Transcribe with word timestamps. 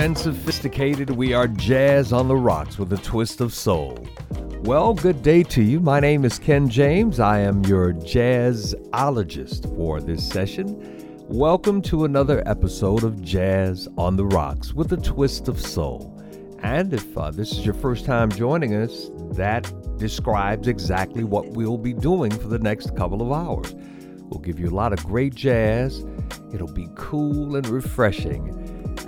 And 0.00 0.16
sophisticated, 0.16 1.10
we 1.10 1.34
are 1.34 1.46
jazz 1.46 2.10
on 2.10 2.26
the 2.26 2.34
rocks 2.34 2.78
with 2.78 2.90
a 2.94 2.96
twist 2.96 3.42
of 3.42 3.52
soul. 3.52 3.98
Well, 4.62 4.94
good 4.94 5.22
day 5.22 5.42
to 5.42 5.62
you. 5.62 5.78
My 5.78 6.00
name 6.00 6.24
is 6.24 6.38
Ken 6.38 6.70
James. 6.70 7.20
I 7.20 7.40
am 7.40 7.62
your 7.66 7.92
jazzologist 7.92 9.76
for 9.76 10.00
this 10.00 10.26
session. 10.26 10.74
Welcome 11.28 11.82
to 11.82 12.06
another 12.06 12.42
episode 12.48 13.04
of 13.04 13.20
Jazz 13.20 13.88
on 13.98 14.16
the 14.16 14.24
Rocks 14.24 14.72
with 14.72 14.90
a 14.94 14.96
twist 14.96 15.48
of 15.48 15.60
soul. 15.60 16.18
And 16.62 16.94
if 16.94 17.18
uh, 17.18 17.30
this 17.30 17.52
is 17.52 17.62
your 17.62 17.74
first 17.74 18.06
time 18.06 18.30
joining 18.30 18.74
us, 18.74 19.10
that 19.32 19.70
describes 19.98 20.66
exactly 20.66 21.24
what 21.24 21.50
we'll 21.50 21.76
be 21.76 21.92
doing 21.92 22.30
for 22.30 22.48
the 22.48 22.58
next 22.58 22.96
couple 22.96 23.20
of 23.20 23.30
hours. 23.30 23.74
We'll 24.30 24.40
give 24.40 24.58
you 24.58 24.70
a 24.70 24.74
lot 24.74 24.94
of 24.94 25.04
great 25.04 25.34
jazz. 25.34 26.06
It'll 26.54 26.72
be 26.72 26.88
cool 26.94 27.54
and 27.54 27.66
refreshing. 27.66 28.49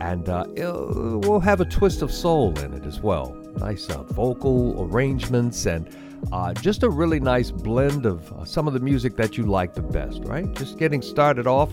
And 0.02 0.28
uh, 0.28 0.46
we'll 0.56 1.38
have 1.38 1.60
a 1.60 1.64
twist 1.64 2.02
of 2.02 2.10
soul 2.10 2.58
in 2.58 2.74
it 2.74 2.84
as 2.86 2.98
well. 2.98 3.36
Nice 3.58 3.88
uh, 3.88 4.02
vocal 4.02 4.82
arrangements 4.90 5.64
and 5.64 5.88
uh, 6.32 6.52
just 6.54 6.82
a 6.82 6.90
really 6.90 7.20
nice 7.20 7.52
blend 7.52 8.04
of 8.04 8.32
uh, 8.32 8.44
some 8.44 8.66
of 8.66 8.74
the 8.74 8.80
music 8.80 9.14
that 9.14 9.38
you 9.38 9.44
like 9.44 9.74
the 9.74 9.82
best, 9.82 10.24
right? 10.24 10.52
Just 10.54 10.76
getting 10.76 11.02
started 11.02 11.46
off 11.46 11.70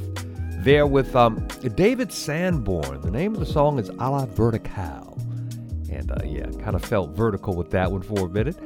there 0.59 0.85
with 0.85 1.15
um, 1.15 1.47
David 1.73 2.13
Sanborn. 2.13 3.01
The 3.01 3.09
name 3.09 3.33
of 3.33 3.39
the 3.39 3.47
song 3.47 3.79
is 3.79 3.89
A 3.89 3.93
la 4.11 4.27
Vertical. 4.27 5.17
And 5.91 6.11
uh, 6.11 6.17
yeah, 6.23 6.51
kind 6.63 6.75
of 6.75 6.85
felt 6.85 7.15
vertical 7.15 7.55
with 7.55 7.71
that 7.71 7.91
one 7.91 8.03
for 8.03 8.27
a 8.27 8.29
minute. 8.29 8.57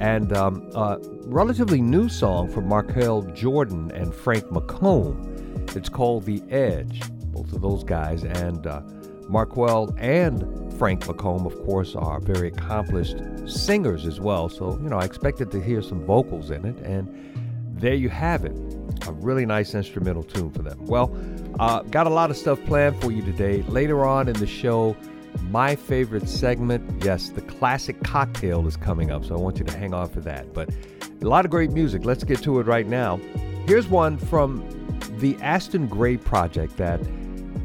And 0.00 0.32
um, 0.32 0.68
a 0.74 0.98
relatively 1.26 1.80
new 1.80 2.08
song 2.08 2.48
from 2.48 2.66
Marquel 2.66 3.22
Jordan 3.32 3.92
and 3.92 4.12
Frank 4.12 4.46
McComb. 4.46 5.76
It's 5.76 5.88
called 5.88 6.24
The 6.24 6.42
Edge. 6.50 7.00
Both 7.26 7.52
of 7.52 7.62
those 7.62 7.82
guys 7.82 8.24
and 8.24 8.66
uh, 8.66 8.82
Marquel 9.28 9.94
and 9.98 10.42
Frank 10.78 11.04
McComb, 11.04 11.46
of 11.46 11.64
course, 11.64 11.94
are 11.94 12.20
very 12.20 12.48
accomplished 12.48 13.16
singers 13.46 14.06
as 14.06 14.20
well. 14.20 14.48
So, 14.48 14.78
you 14.82 14.88
know, 14.88 14.98
I 14.98 15.04
expected 15.04 15.50
to 15.52 15.60
hear 15.60 15.82
some 15.82 16.04
vocals 16.04 16.50
in 16.50 16.64
it. 16.64 16.76
And 16.78 17.08
there 17.78 17.94
you 17.94 18.08
have 18.08 18.44
it. 18.44 18.56
A 19.06 19.12
really 19.12 19.46
nice 19.46 19.74
instrumental 19.74 20.22
tune 20.22 20.50
for 20.50 20.62
them. 20.62 20.84
Well, 20.86 21.14
uh, 21.58 21.82
got 21.82 22.06
a 22.06 22.10
lot 22.10 22.30
of 22.30 22.36
stuff 22.36 22.58
planned 22.64 23.00
for 23.00 23.12
you 23.12 23.22
today. 23.22 23.62
Later 23.68 24.04
on 24.04 24.28
in 24.28 24.34
the 24.34 24.46
show, 24.46 24.96
my 25.50 25.76
favorite 25.76 26.28
segment, 26.28 27.04
yes, 27.04 27.30
the 27.30 27.42
classic 27.42 28.02
cocktail 28.02 28.66
is 28.66 28.76
coming 28.76 29.10
up. 29.10 29.24
So 29.24 29.36
I 29.36 29.38
want 29.38 29.58
you 29.58 29.64
to 29.64 29.76
hang 29.76 29.94
on 29.94 30.08
for 30.08 30.20
that. 30.20 30.52
But 30.54 30.70
a 31.20 31.26
lot 31.26 31.44
of 31.44 31.50
great 31.50 31.70
music. 31.70 32.04
Let's 32.04 32.24
get 32.24 32.42
to 32.42 32.60
it 32.60 32.66
right 32.66 32.86
now. 32.86 33.20
Here's 33.66 33.88
one 33.88 34.18
from 34.18 34.66
the 35.18 35.36
Aston 35.40 35.86
Grey 35.86 36.16
project 36.16 36.76
that 36.76 37.00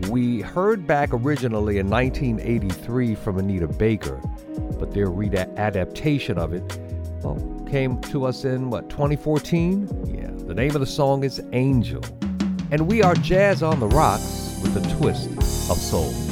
we 0.08 0.42
heard 0.42 0.88
back 0.88 1.10
originally 1.12 1.78
in 1.78 1.90
1983 1.90 3.16
from 3.16 3.38
Anita 3.38 3.68
Baker, 3.68 4.22
but 4.80 4.94
their 4.94 5.08
readaptation 5.08 6.38
of 6.38 6.54
it 6.54 6.80
well, 7.24 7.38
came 7.70 8.00
to 8.04 8.26
us 8.26 8.46
in 8.46 8.70
what 8.70 8.90
2014? 8.90 10.16
Yeah, 10.16 10.30
the 10.48 10.54
name 10.54 10.76
of 10.76 10.80
the 10.80 10.88
song 10.88 11.24
is 11.24 11.42
Angel. 11.54 12.04
And 12.72 12.88
we 12.88 13.02
are 13.02 13.16
Jazz 13.16 13.64
on 13.64 13.80
the 13.80 13.88
Rocks 13.88 14.60
with 14.62 14.78
a 14.78 14.96
twist 14.98 15.30
of 15.70 15.78
soul. 15.78 16.29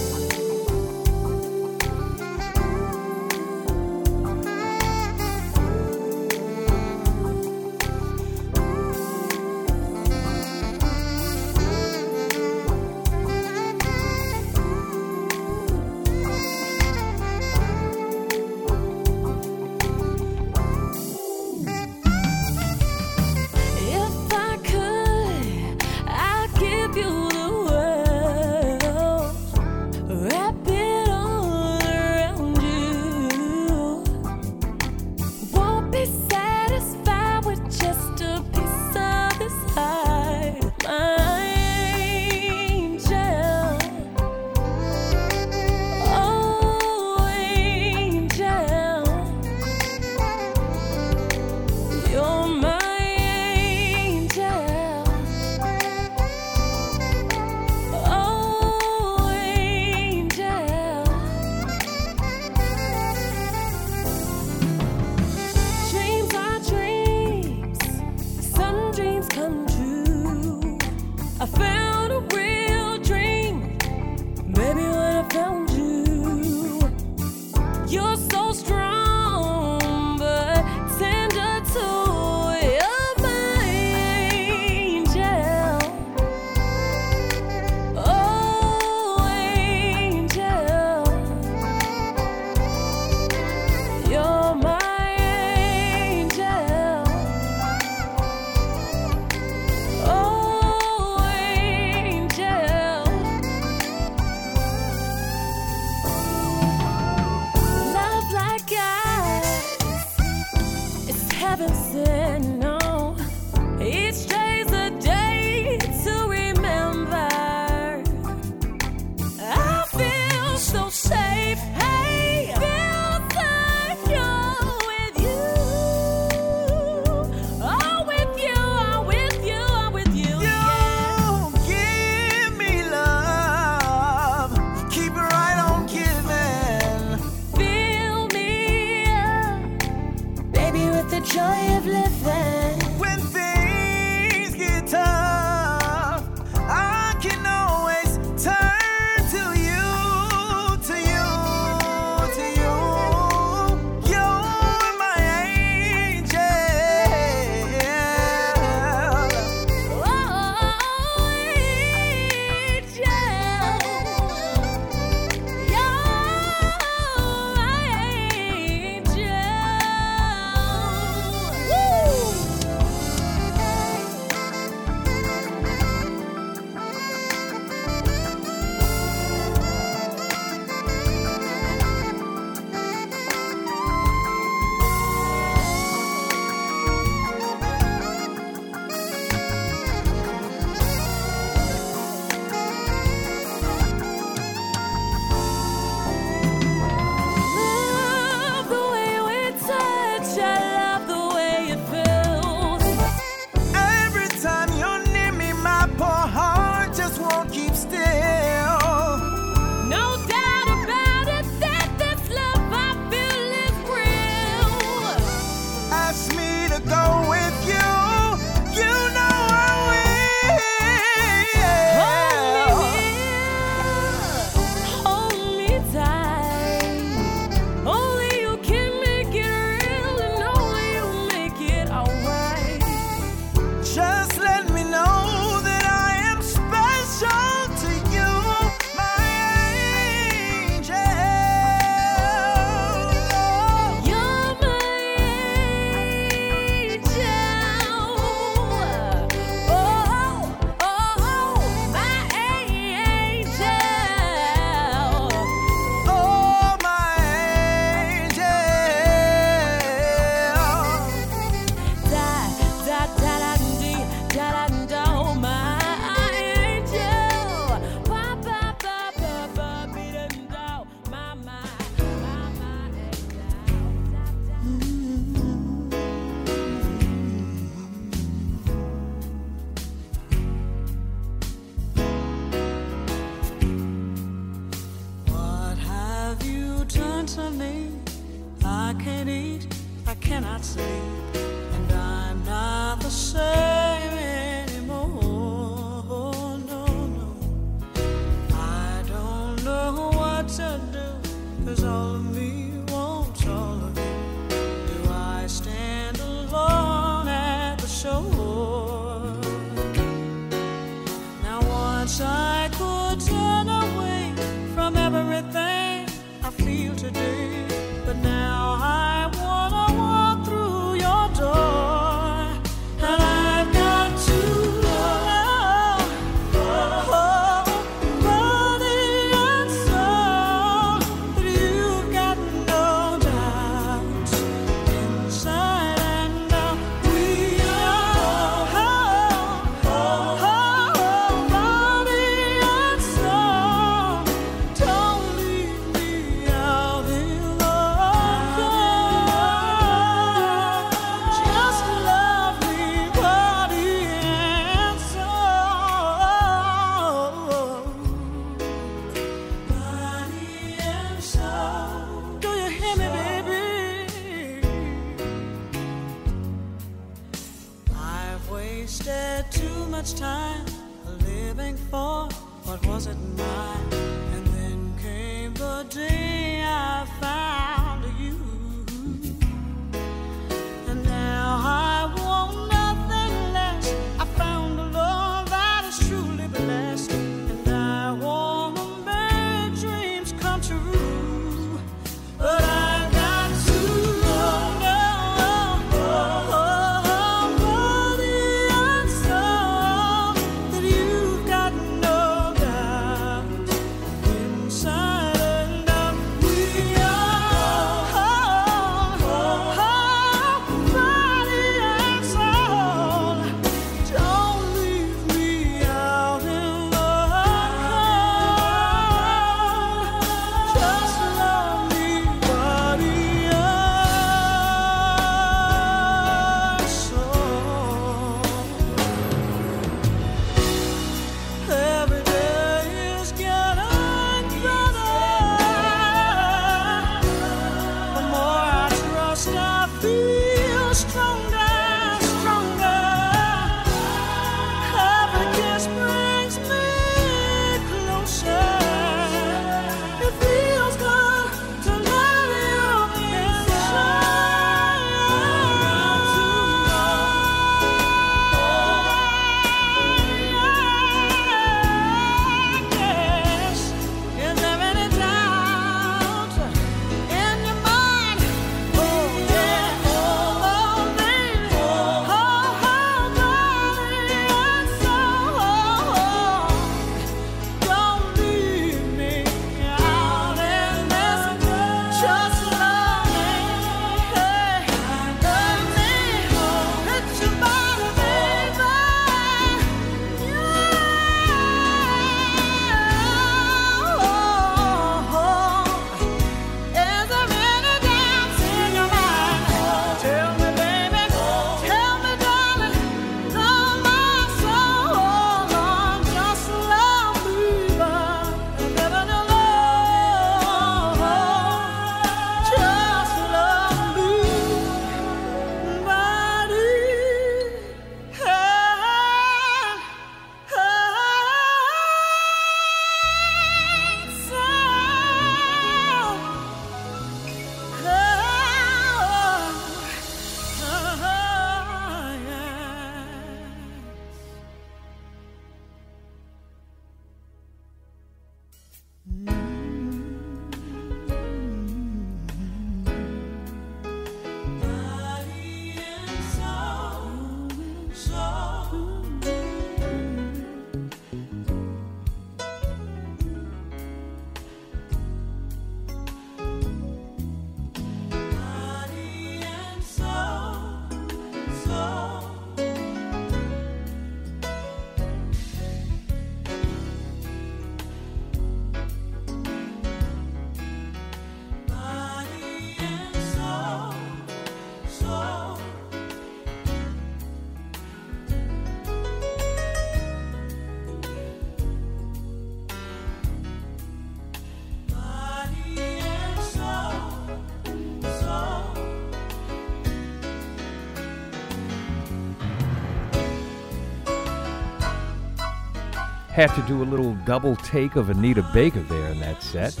Had 596.54 596.72
to 596.76 596.82
do 596.82 597.02
a 597.02 597.10
little 597.10 597.34
double 597.44 597.74
take 597.74 598.14
of 598.14 598.30
Anita 598.30 598.62
Baker 598.72 599.00
there 599.00 599.26
in 599.26 599.40
that 599.40 599.60
set. 599.60 600.00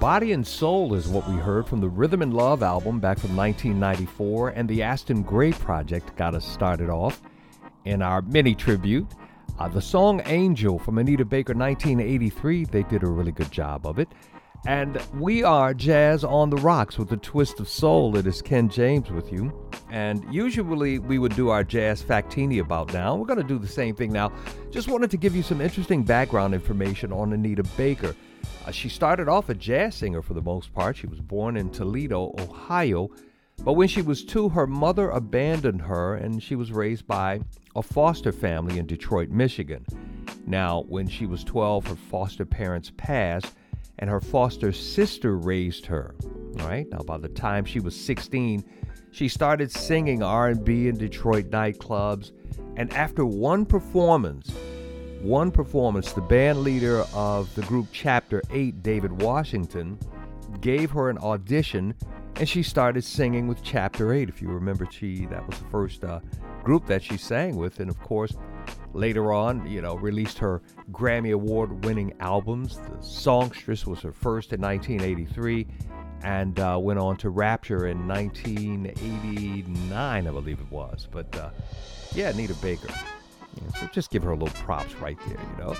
Body 0.00 0.32
and 0.32 0.44
Soul 0.44 0.94
is 0.94 1.06
what 1.06 1.28
we 1.30 1.36
heard 1.36 1.64
from 1.64 1.80
the 1.80 1.88
Rhythm 1.88 2.22
and 2.22 2.34
Love 2.34 2.60
album 2.60 2.98
back 2.98 3.20
from 3.20 3.36
1994, 3.36 4.48
and 4.48 4.68
the 4.68 4.82
Aston 4.82 5.22
Grey 5.22 5.52
Project 5.52 6.16
got 6.16 6.34
us 6.34 6.44
started 6.44 6.90
off 6.90 7.22
in 7.84 8.02
our 8.02 8.20
mini 8.20 8.52
tribute. 8.52 9.06
Uh, 9.60 9.68
the 9.68 9.80
song 9.80 10.20
Angel 10.24 10.76
from 10.76 10.98
Anita 10.98 11.24
Baker 11.24 11.54
1983, 11.54 12.64
they 12.64 12.82
did 12.82 13.04
a 13.04 13.06
really 13.06 13.30
good 13.30 13.52
job 13.52 13.86
of 13.86 14.00
it. 14.00 14.08
And 14.66 15.00
we 15.14 15.44
are 15.44 15.72
Jazz 15.72 16.24
on 16.24 16.50
the 16.50 16.56
Rocks 16.56 16.98
with 16.98 17.12
a 17.12 17.16
twist 17.16 17.60
of 17.60 17.68
soul. 17.68 18.16
It 18.16 18.26
is 18.26 18.42
Ken 18.42 18.68
James 18.68 19.08
with 19.08 19.32
you. 19.32 19.52
And 19.92 20.24
usually 20.32 20.98
we 20.98 21.18
would 21.18 21.36
do 21.36 21.50
our 21.50 21.62
Jazz 21.62 22.02
Factini 22.02 22.60
about 22.60 22.94
now. 22.94 23.14
We're 23.14 23.26
going 23.26 23.42
to 23.42 23.44
do 23.46 23.58
the 23.58 23.68
same 23.68 23.94
thing 23.94 24.10
now. 24.10 24.32
Just 24.70 24.88
wanted 24.88 25.10
to 25.10 25.18
give 25.18 25.36
you 25.36 25.42
some 25.42 25.60
interesting 25.60 26.02
background 26.02 26.54
information 26.54 27.12
on 27.12 27.34
Anita 27.34 27.62
Baker. 27.76 28.16
Uh, 28.64 28.70
she 28.70 28.88
started 28.88 29.28
off 29.28 29.50
a 29.50 29.54
jazz 29.54 29.94
singer 29.94 30.22
for 30.22 30.32
the 30.32 30.40
most 30.40 30.72
part. 30.72 30.96
She 30.96 31.06
was 31.06 31.20
born 31.20 31.58
in 31.58 31.68
Toledo, 31.68 32.34
Ohio. 32.38 33.10
But 33.58 33.74
when 33.74 33.86
she 33.86 34.00
was 34.00 34.24
two, 34.24 34.48
her 34.48 34.66
mother 34.66 35.10
abandoned 35.10 35.82
her 35.82 36.14
and 36.14 36.42
she 36.42 36.56
was 36.56 36.72
raised 36.72 37.06
by 37.06 37.42
a 37.76 37.82
foster 37.82 38.32
family 38.32 38.78
in 38.78 38.86
Detroit, 38.86 39.28
Michigan. 39.28 39.84
Now, 40.46 40.86
when 40.88 41.06
she 41.06 41.26
was 41.26 41.44
12, 41.44 41.88
her 41.88 41.96
foster 41.96 42.46
parents 42.46 42.90
passed 42.96 43.54
and 43.98 44.08
her 44.08 44.22
foster 44.22 44.72
sister 44.72 45.36
raised 45.36 45.84
her. 45.84 46.14
All 46.60 46.66
right? 46.66 46.86
Now, 46.90 47.00
by 47.00 47.18
the 47.18 47.28
time 47.28 47.66
she 47.66 47.78
was 47.78 47.94
16, 47.94 48.64
she 49.12 49.28
started 49.28 49.70
singing 49.70 50.22
R&B 50.22 50.88
in 50.88 50.96
Detroit 50.96 51.50
nightclubs, 51.50 52.32
and 52.76 52.92
after 52.94 53.24
one 53.24 53.64
performance, 53.64 54.50
one 55.20 55.52
performance, 55.52 56.12
the 56.12 56.22
band 56.22 56.62
leader 56.62 57.04
of 57.14 57.54
the 57.54 57.62
group 57.62 57.86
Chapter 57.92 58.42
8, 58.50 58.82
David 58.82 59.22
Washington, 59.22 59.98
gave 60.60 60.90
her 60.90 61.08
an 61.08 61.18
audition 61.18 61.94
and 62.36 62.48
she 62.48 62.62
started 62.62 63.04
singing 63.04 63.46
with 63.46 63.62
Chapter 63.62 64.12
8. 64.12 64.28
If 64.28 64.40
you 64.40 64.48
remember, 64.48 64.88
she 64.90 65.26
that 65.26 65.46
was 65.46 65.58
the 65.58 65.66
first 65.66 66.02
uh, 66.02 66.20
group 66.64 66.86
that 66.86 67.02
she 67.02 67.16
sang 67.16 67.56
with, 67.56 67.80
and 67.80 67.90
of 67.90 68.00
course, 68.00 68.34
later 68.94 69.32
on, 69.32 69.66
you 69.70 69.82
know, 69.82 69.96
released 69.96 70.38
her 70.38 70.62
Grammy 70.90 71.32
Award 71.32 71.84
winning 71.84 72.14
albums. 72.20 72.78
The 72.78 73.02
Songstress 73.02 73.86
was 73.86 74.00
her 74.00 74.12
first 74.12 74.52
in 74.52 74.60
1983 74.60 75.66
and 76.24 76.58
uh, 76.60 76.78
went 76.80 76.98
on 76.98 77.16
to 77.18 77.30
Rapture 77.30 77.86
in 77.86 78.08
1989, 78.08 80.26
I 80.26 80.30
believe 80.30 80.60
it 80.60 80.70
was. 80.70 81.06
But 81.10 81.34
uh, 81.36 81.50
yeah, 82.14 82.30
Anita 82.30 82.54
Baker. 82.54 82.88
Yeah, 82.88 83.80
so 83.80 83.86
just 83.92 84.10
give 84.10 84.22
her 84.22 84.30
a 84.30 84.36
little 84.36 84.54
props 84.62 84.94
right 84.94 85.18
there, 85.26 85.38
you 85.38 85.64
know. 85.64 85.76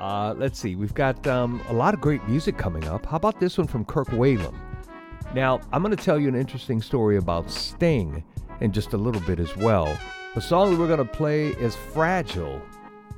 Uh, 0.00 0.34
let's 0.34 0.58
see, 0.58 0.74
we've 0.74 0.94
got 0.94 1.26
um, 1.26 1.62
a 1.68 1.72
lot 1.72 1.94
of 1.94 2.00
great 2.00 2.26
music 2.28 2.58
coming 2.58 2.86
up. 2.88 3.06
How 3.06 3.16
about 3.16 3.40
this 3.40 3.56
one 3.56 3.66
from 3.66 3.84
Kirk 3.84 4.08
Whalum? 4.08 4.54
Now, 5.34 5.60
I'm 5.72 5.82
going 5.82 5.96
to 5.96 6.02
tell 6.02 6.18
you 6.18 6.28
an 6.28 6.34
interesting 6.34 6.82
story 6.82 7.16
about 7.16 7.50
Sting 7.50 8.24
in 8.60 8.72
just 8.72 8.92
a 8.92 8.96
little 8.96 9.20
bit 9.22 9.38
as 9.38 9.56
well. 9.56 9.96
The 10.34 10.40
song 10.40 10.72
that 10.72 10.80
we're 10.80 10.88
going 10.88 10.98
to 10.98 11.04
play 11.04 11.48
is 11.48 11.76
Fragile. 11.76 12.60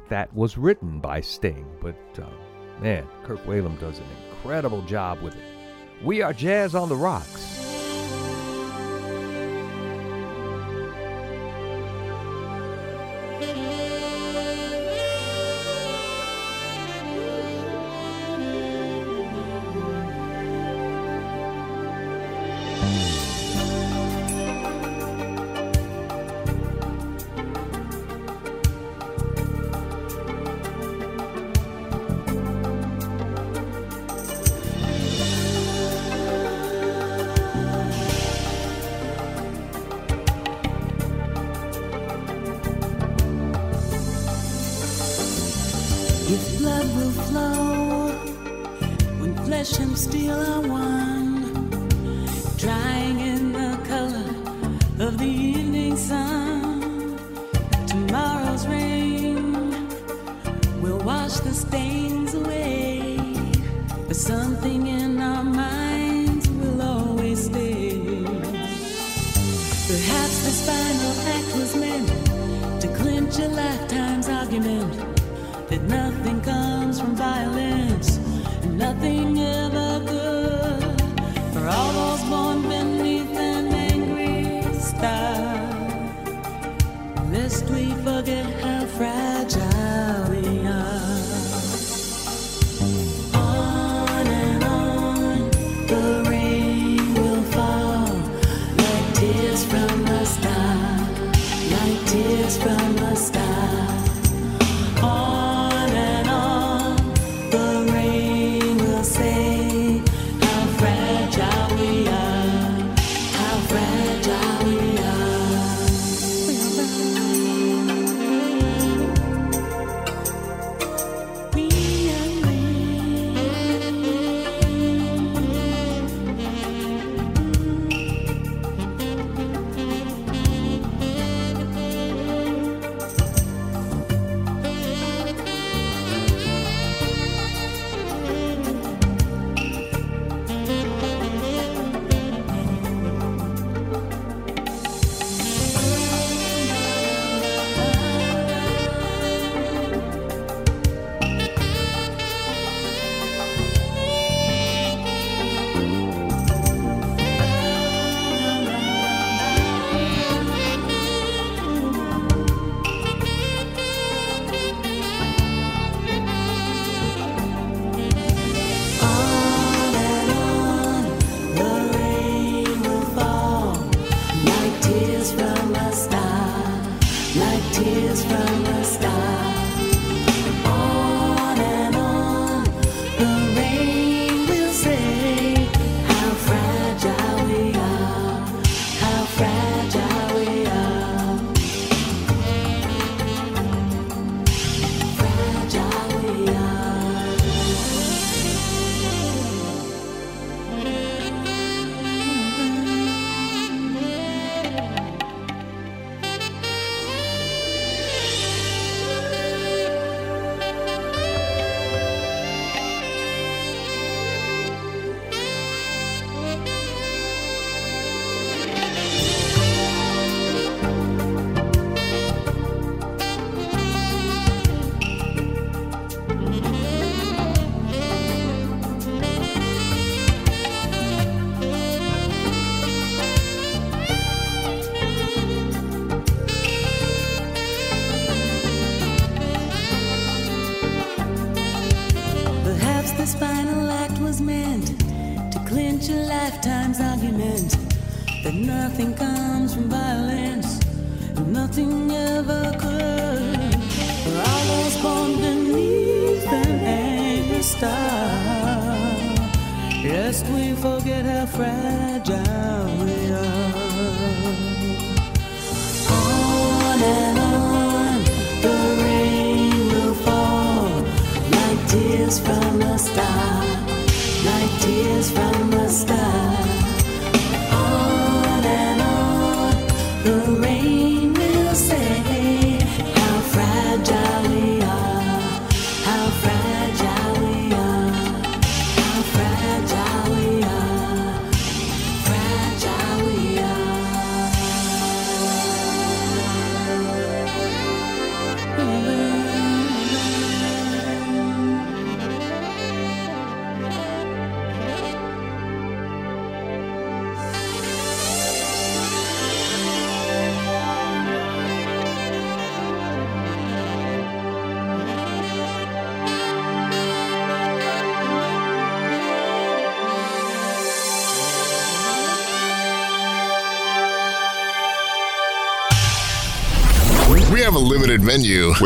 That 0.08 0.32
was 0.34 0.56
written 0.56 1.00
by 1.00 1.20
Sting, 1.20 1.66
but 1.80 1.96
uh, 2.18 2.26
man, 2.80 3.06
Kirk 3.24 3.44
Whalum 3.46 3.78
does 3.80 3.98
an 3.98 4.04
incredible 4.30 4.82
job 4.82 5.20
with 5.22 5.34
it. 5.34 5.55
We 6.02 6.20
are 6.20 6.34
Jazz 6.34 6.74
on 6.74 6.88
the 6.90 6.96
Rocks. 6.96 7.75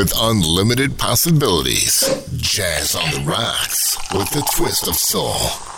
with 0.01 0.15
unlimited 0.17 0.97
possibilities. 0.97 2.09
Jazz 2.39 2.95
on 2.95 3.11
the 3.11 3.21
Rocks 3.31 3.99
with 4.15 4.35
a 4.35 4.43
twist 4.57 4.89
of 4.89 4.95
soul. 4.95 5.70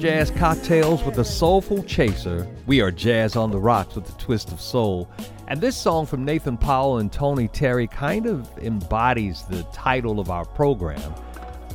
Jazz 0.00 0.30
cocktails 0.30 1.02
with 1.04 1.18
a 1.18 1.24
soulful 1.24 1.82
chaser. 1.84 2.46
We 2.66 2.82
are 2.82 2.90
Jazz 2.90 3.34
on 3.34 3.50
the 3.50 3.58
Rocks 3.58 3.94
with 3.94 4.08
a 4.08 4.18
twist 4.18 4.52
of 4.52 4.60
soul. 4.60 5.08
And 5.48 5.60
this 5.60 5.76
song 5.76 6.04
from 6.04 6.24
Nathan 6.24 6.58
Powell 6.58 6.98
and 6.98 7.10
Tony 7.10 7.48
Terry 7.48 7.86
kind 7.86 8.26
of 8.26 8.46
embodies 8.58 9.44
the 9.44 9.62
title 9.72 10.20
of 10.20 10.30
our 10.30 10.44
program. 10.44 11.14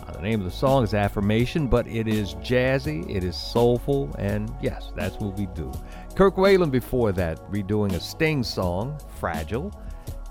Uh, 0.08 0.12
the 0.12 0.22
name 0.22 0.40
of 0.40 0.46
the 0.46 0.52
song 0.52 0.84
is 0.84 0.94
Affirmation, 0.94 1.68
but 1.68 1.88
it 1.88 2.08
is 2.08 2.36
jazzy, 2.36 3.10
it 3.10 3.24
is 3.24 3.36
soulful, 3.36 4.14
and 4.20 4.54
yes, 4.62 4.92
that's 4.96 5.18
what 5.18 5.38
we 5.38 5.48
do. 5.48 5.72
Kirk 6.16 6.36
Whalum 6.36 6.70
before 6.70 7.12
that, 7.14 7.40
redoing 7.52 7.94
a 7.94 8.00
Sting 8.00 8.44
song, 8.44 9.00
Fragile. 9.20 9.74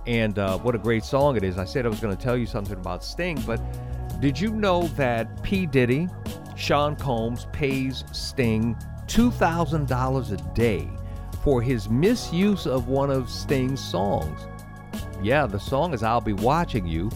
And 0.06 0.38
uh, 0.38 0.58
what 0.58 0.74
a 0.74 0.78
great 0.78 1.04
song 1.04 1.36
it 1.36 1.42
is. 1.42 1.58
I 1.58 1.64
said 1.64 1.86
I 1.86 1.88
was 1.88 2.00
going 2.00 2.16
to 2.16 2.22
tell 2.22 2.36
you 2.36 2.46
something 2.46 2.78
about 2.78 3.04
Sting, 3.04 3.40
but 3.46 3.60
did 4.20 4.38
you 4.38 4.50
know 4.50 4.86
that 4.96 5.42
P. 5.42 5.66
Diddy, 5.66 6.08
Sean 6.60 6.94
Combs 6.94 7.46
pays 7.52 8.04
Sting 8.12 8.76
$2,000 9.06 10.32
a 10.32 10.54
day 10.54 10.88
for 11.42 11.62
his 11.62 11.88
misuse 11.88 12.66
of 12.66 12.86
one 12.86 13.10
of 13.10 13.30
Sting's 13.30 13.82
songs? 13.82 14.46
Yeah, 15.22 15.46
the 15.46 15.58
song 15.58 15.94
is 15.94 16.02
I'll 16.02 16.20
Be 16.20 16.34
Watching 16.34 16.86
You. 16.86 17.10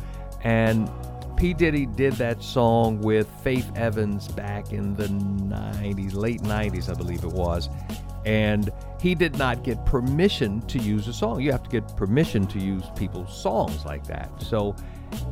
And 0.45 0.91
P. 1.37 1.53
Diddy 1.53 1.85
did 1.85 2.15
that 2.15 2.43
song 2.43 3.01
with 3.01 3.29
Faith 3.43 3.71
Evans 3.77 4.29
back 4.29 4.73
in 4.73 4.95
the 4.95 5.09
90s, 5.09 6.15
late 6.15 6.41
90s, 6.41 6.89
I 6.89 6.95
believe 6.95 7.23
it 7.23 7.33
was. 7.33 7.69
And 8.25 8.71
he 8.99 9.15
did 9.15 9.37
not 9.37 9.63
get 9.63 9.85
permission 9.85 10.63
to 10.63 10.79
use 10.79 11.07
a 11.07 11.13
song. 11.13 11.43
You 11.43 11.53
have 11.53 11.65
to 11.65 11.71
get 11.71 11.95
permission 11.97 12.47
to 12.47 12.59
use 12.59 12.85
people's 12.97 13.37
songs 13.37 13.85
like 13.85 14.07
that. 14.07 14.31
So 14.43 14.75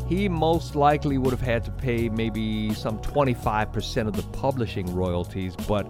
he 0.09 0.29
most 0.29 0.75
likely 0.75 1.19
would 1.19 1.31
have 1.31 1.41
had 1.41 1.65
to 1.65 1.71
pay 1.71 2.09
maybe 2.09 2.73
some 2.75 2.99
25% 3.01 4.07
of 4.07 4.15
the 4.15 4.23
publishing 4.39 4.95
royalties, 4.95 5.57
but 5.69 5.87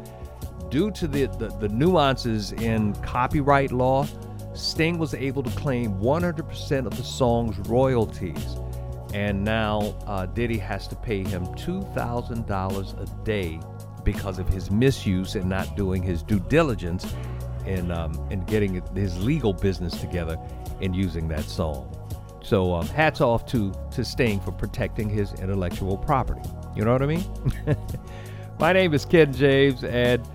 due 0.71 0.91
to 0.91 1.07
the, 1.07 1.27
the, 1.39 1.49
the, 1.61 1.69
nuances 1.69 2.53
in 2.53 2.95
copyright 3.03 3.73
law, 3.73 4.07
Sting 4.55 4.99
was 4.99 5.15
able 5.15 5.43
to 5.43 5.51
claim 5.51 5.95
100% 5.99 6.87
of 6.87 6.97
the 6.97 7.03
song's 7.03 7.59
royalties. 7.69 8.57
And 9.13 9.45
now 9.45 9.95
uh, 10.07 10.27
Diddy 10.27 10.59
has 10.59 10.89
to 10.89 10.97
pay 10.97 11.23
him 11.23 11.47
$2,000 11.49 13.03
a 13.03 13.25
day 13.25 13.61
because 14.05 14.39
of 14.39 14.49
his 14.49 14.71
misuse 14.71 15.35
and 15.35 15.49
not 15.49 15.77
doing 15.77 16.03
his 16.03 16.23
due 16.23 16.41
diligence 16.41 17.15
in, 17.67 17.91
um, 17.91 18.13
in 18.31 18.45
getting 18.45 18.83
his 18.95 19.23
legal 19.23 19.53
business 19.53 20.01
together 20.01 20.39
and 20.81 20.97
using 20.97 21.29
that 21.29 21.45
song. 21.45 22.02
So 22.43 22.75
um, 22.75 22.87
hats 22.89 23.21
off 23.21 23.47
to 23.47 23.73
to 23.93 24.05
Sting 24.05 24.41
for 24.41 24.53
protecting 24.53 25.09
his 25.09 25.33
intellectual 25.35 25.97
property. 25.97 26.43
You 26.77 26.85
know 26.85 26.93
what 26.93 27.03
I 27.03 27.07
mean? 27.07 27.25
My 28.59 28.73
name 28.73 28.95
is 28.95 29.05
Ken 29.05 29.33
James, 29.33 29.85
and 29.85 30.27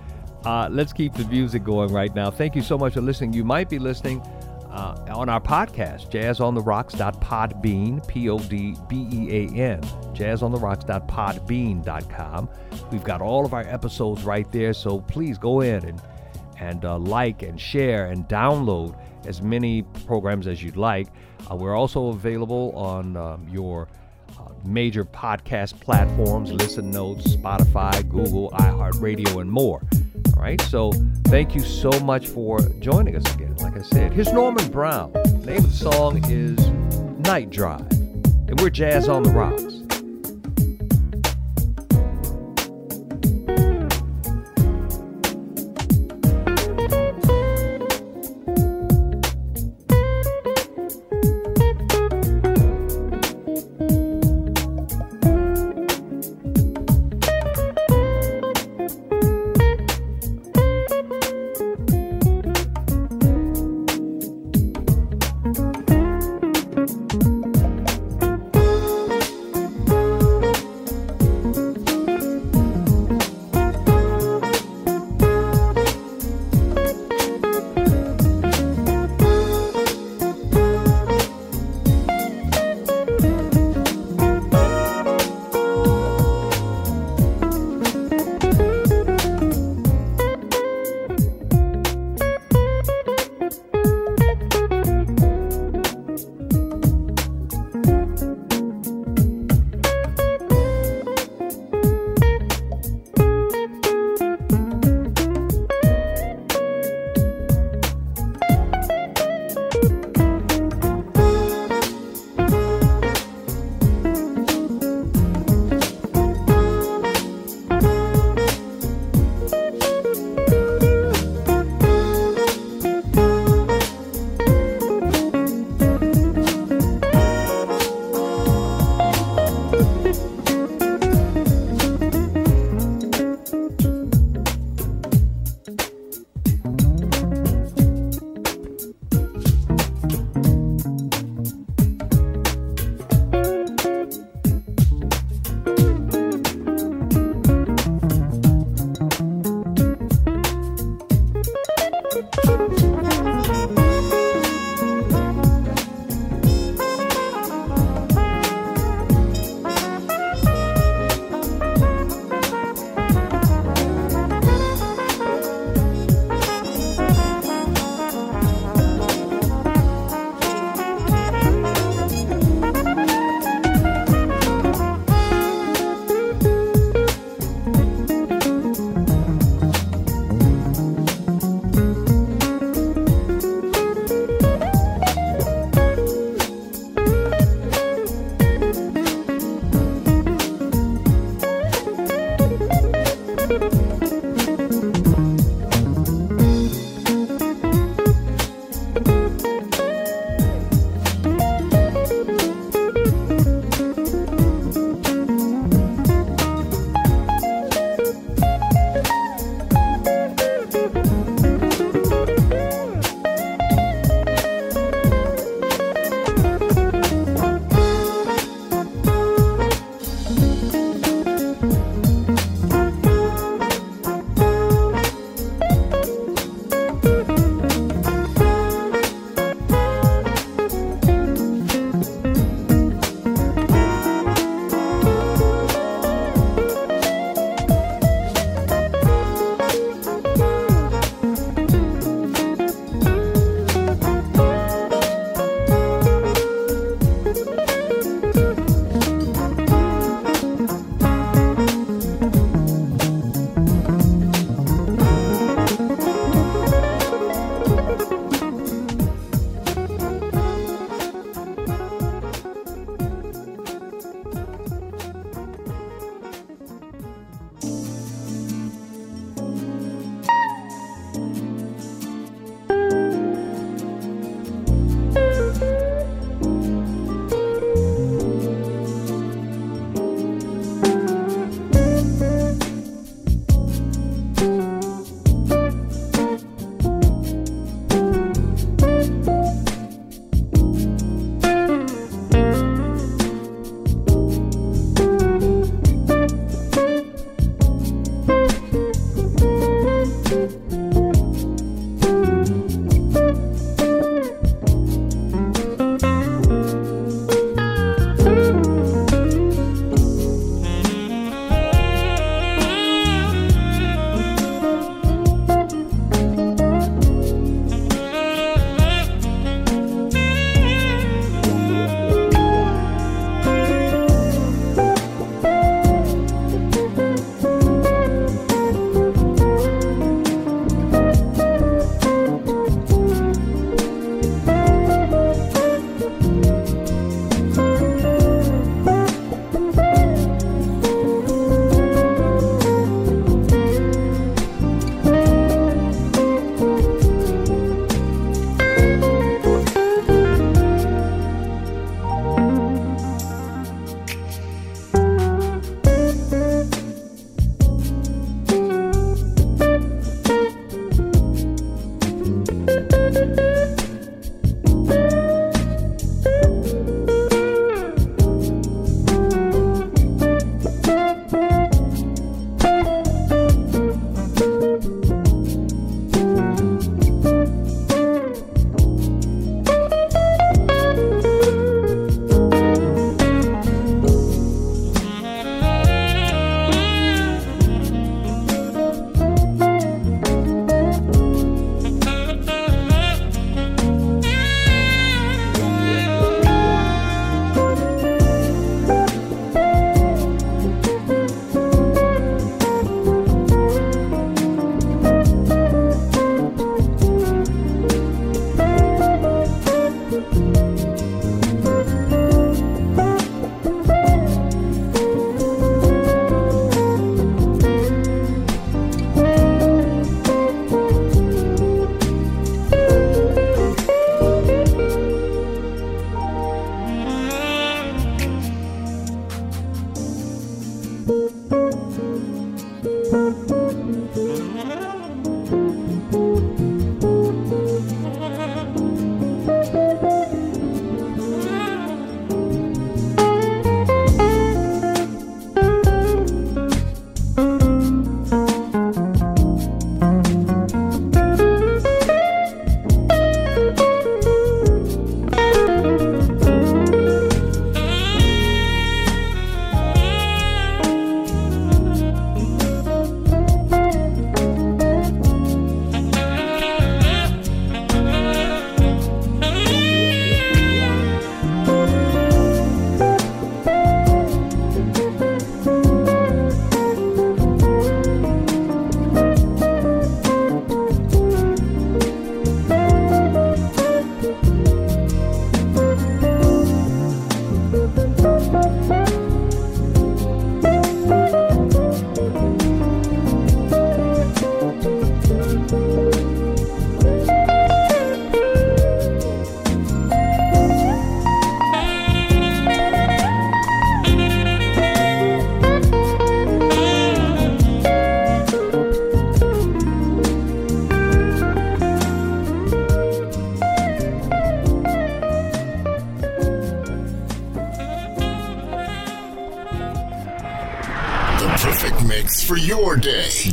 uh, 0.44 0.68
let's 0.70 0.92
keep 0.92 1.14
the 1.14 1.24
music 1.24 1.64
going 1.64 1.92
right 1.92 2.14
now. 2.14 2.30
Thank 2.30 2.54
you 2.54 2.62
so 2.62 2.78
much 2.78 2.94
for 2.94 3.00
listening. 3.00 3.32
You 3.32 3.44
might 3.44 3.68
be 3.68 3.78
listening 3.78 4.20
uh, 4.70 4.96
on 5.14 5.28
our 5.28 5.40
podcast, 5.40 6.10
jazzontherocks.podbean, 6.10 8.06
P-O-D-B-E-A-N, 8.06 9.80
jazzontherocks.podbean.com. 9.80 12.48
We've 12.92 13.04
got 13.04 13.20
all 13.20 13.44
of 13.44 13.54
our 13.54 13.66
episodes 13.66 14.22
right 14.24 14.50
there, 14.52 14.72
so 14.72 15.00
please 15.00 15.38
go 15.38 15.60
in 15.60 15.84
and 15.84 16.00
and 16.60 16.84
uh, 16.84 16.98
like 16.98 17.42
and 17.42 17.60
share 17.60 18.06
and 18.06 18.28
download 18.28 18.98
as 19.26 19.40
many 19.40 19.82
programs 20.06 20.48
as 20.48 20.62
you'd 20.62 20.76
like. 20.76 21.06
Uh, 21.50 21.56
we're 21.56 21.74
also 21.76 22.08
available 22.08 22.72
on 22.74 23.16
um, 23.16 23.46
your 23.50 23.88
uh, 24.38 24.42
major 24.64 25.04
podcast 25.04 25.80
platforms, 25.80 26.52
Listen 26.52 26.90
Notes, 26.90 27.34
Spotify, 27.36 28.06
Google, 28.08 28.50
iHeartRadio, 28.50 29.40
and 29.40 29.50
more. 29.50 29.82
All 30.36 30.42
right, 30.42 30.60
so 30.62 30.92
thank 31.24 31.54
you 31.54 31.60
so 31.60 31.90
much 32.00 32.28
for 32.28 32.60
joining 32.80 33.16
us 33.16 33.34
again. 33.34 33.56
Like 33.56 33.76
I 33.76 33.82
said, 33.82 34.12
here's 34.12 34.32
Norman 34.32 34.68
Brown. 34.70 35.12
The 35.12 35.42
name 35.44 35.58
of 35.58 35.70
the 35.70 35.76
song 35.76 36.22
is 36.30 36.58
Night 37.20 37.50
Drive, 37.50 37.90
and 37.90 38.60
we're 38.60 38.70
Jazz 38.70 39.08
on 39.08 39.22
the 39.22 39.30
Rocks. 39.30 39.87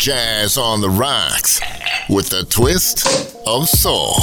Jazz 0.05 0.55
on 0.59 0.81
the 0.81 0.89
rocks 0.91 1.59
with 2.09 2.31
a 2.31 2.43
twist 2.43 3.07
of 3.47 3.67
soul. 3.67 4.13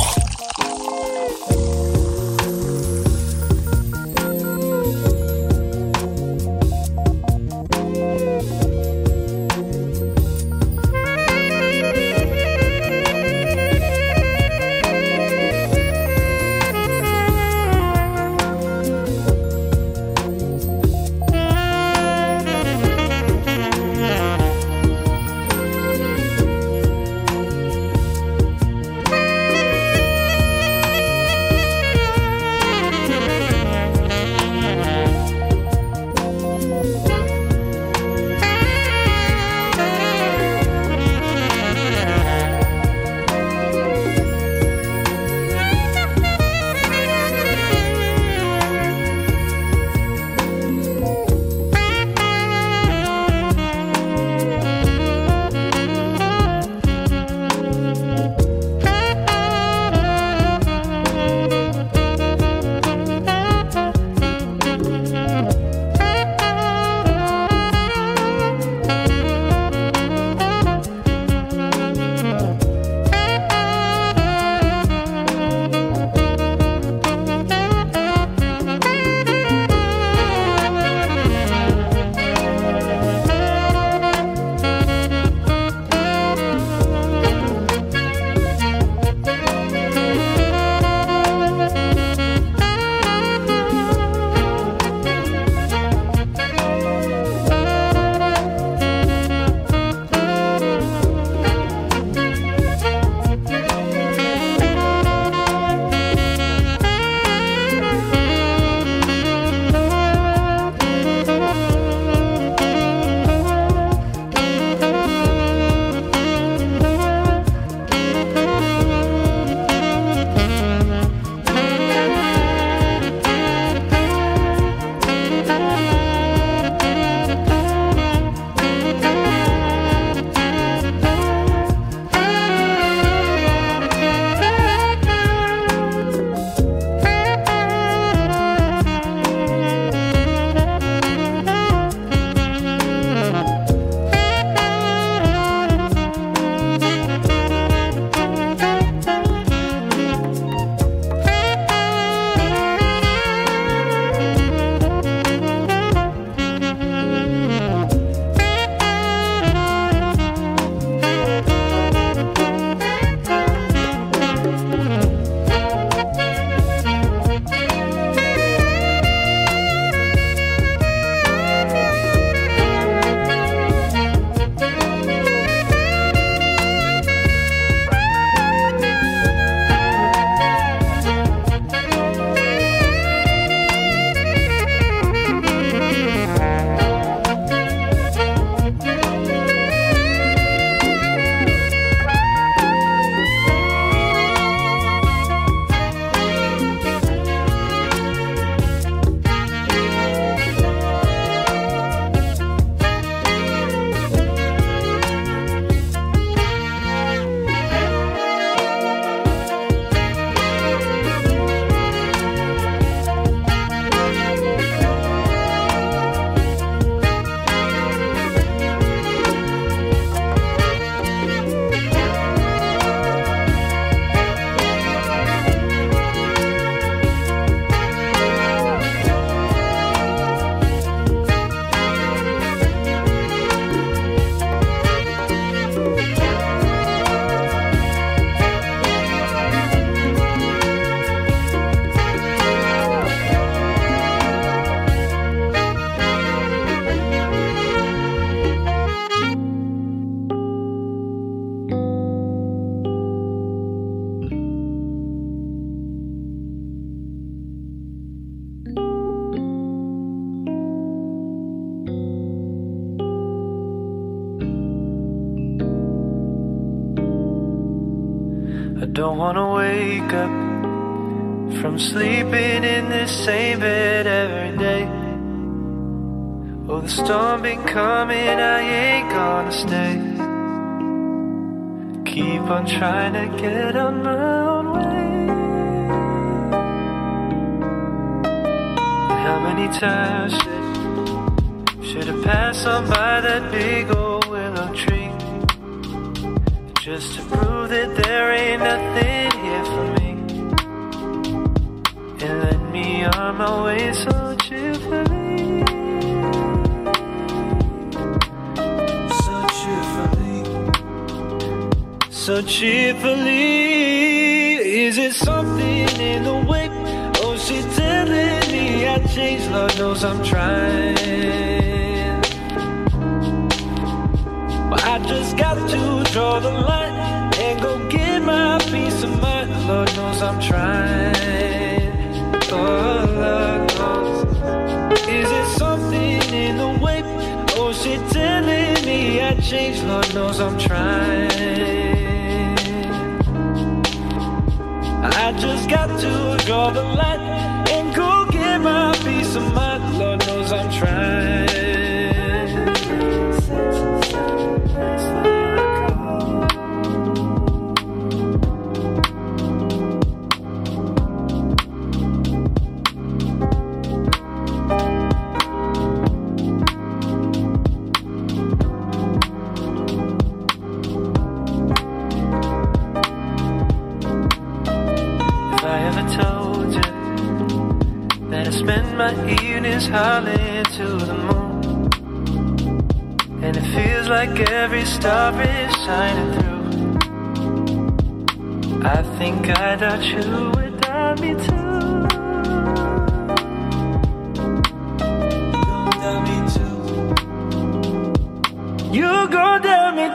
You 398.93 399.27
go 399.29 399.59
down 399.59 399.97
me 399.97 400.09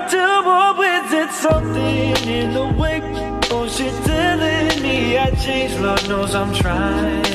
but 0.78 1.06
is 1.06 1.12
it 1.12 1.32
something 1.32 2.30
in 2.30 2.54
the 2.54 2.68
way? 2.80 3.02
Oh, 3.50 3.68
she 3.68 3.90
telling 4.06 4.84
me 4.84 5.18
I 5.18 5.32
changed, 5.32 5.80
Lord 5.80 6.08
knows 6.08 6.36
I'm 6.36 6.54
trying. 6.54 7.26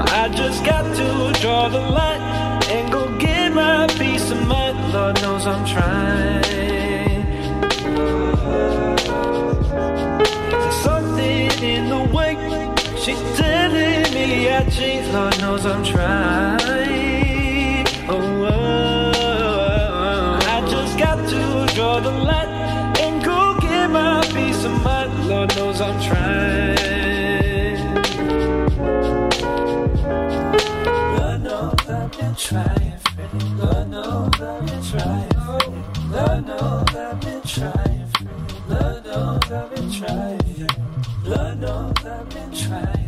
I 0.00 0.28
just 0.34 0.64
got 0.64 0.82
to 0.96 1.40
draw 1.40 1.68
the 1.68 1.78
line 1.78 2.20
and 2.68 2.90
go 2.90 3.16
get 3.16 3.52
my 3.52 3.86
peace 3.96 4.28
of 4.32 4.44
mind, 4.48 4.92
Lord 4.92 5.22
knows 5.22 5.46
I'm 5.46 5.64
trying. 5.64 6.42
There's 10.50 10.74
something 10.82 11.62
in 11.62 11.88
the 11.90 12.10
way 12.12 12.34
she 12.98 13.14
telling 13.36 14.12
me 14.12 14.50
I 14.50 14.68
changed, 14.68 15.12
Lord 15.14 15.40
knows 15.40 15.64
I'm 15.64 15.84
trying. 15.84 17.07
The 22.02 22.10
line 22.10 22.48
and 23.00 23.24
go 23.24 23.56
get 23.60 23.90
my 23.90 24.22
peace 24.32 24.64
of 24.64 24.72
mind. 24.84 25.28
Lord 25.28 25.54
knows 25.56 25.80
I'm 25.80 26.00
trying. 26.00 26.78
Lord 31.16 31.42
knows 31.42 31.88
I've 31.88 32.12
been 32.18 32.34
trying, 32.36 32.98
Freddie. 32.98 33.44
Lord 33.56 33.88
knows 33.90 34.40
I've 34.40 34.66
been 34.66 34.82
trying, 34.82 35.30
Freddie. 35.30 35.82
Lord 36.10 36.46
knows 36.46 36.94
I've 36.94 37.20
been 37.20 37.42
trying, 37.42 38.06
Freddie. 38.12 38.28
Lord 38.68 39.04
knows 39.04 39.50
I've 39.50 39.74
been 39.74 39.90
trying. 39.90 40.68
Lord 41.24 41.60
knows 41.60 42.04
I've 42.04 42.28
been 42.30 42.52
trying, 42.52 43.07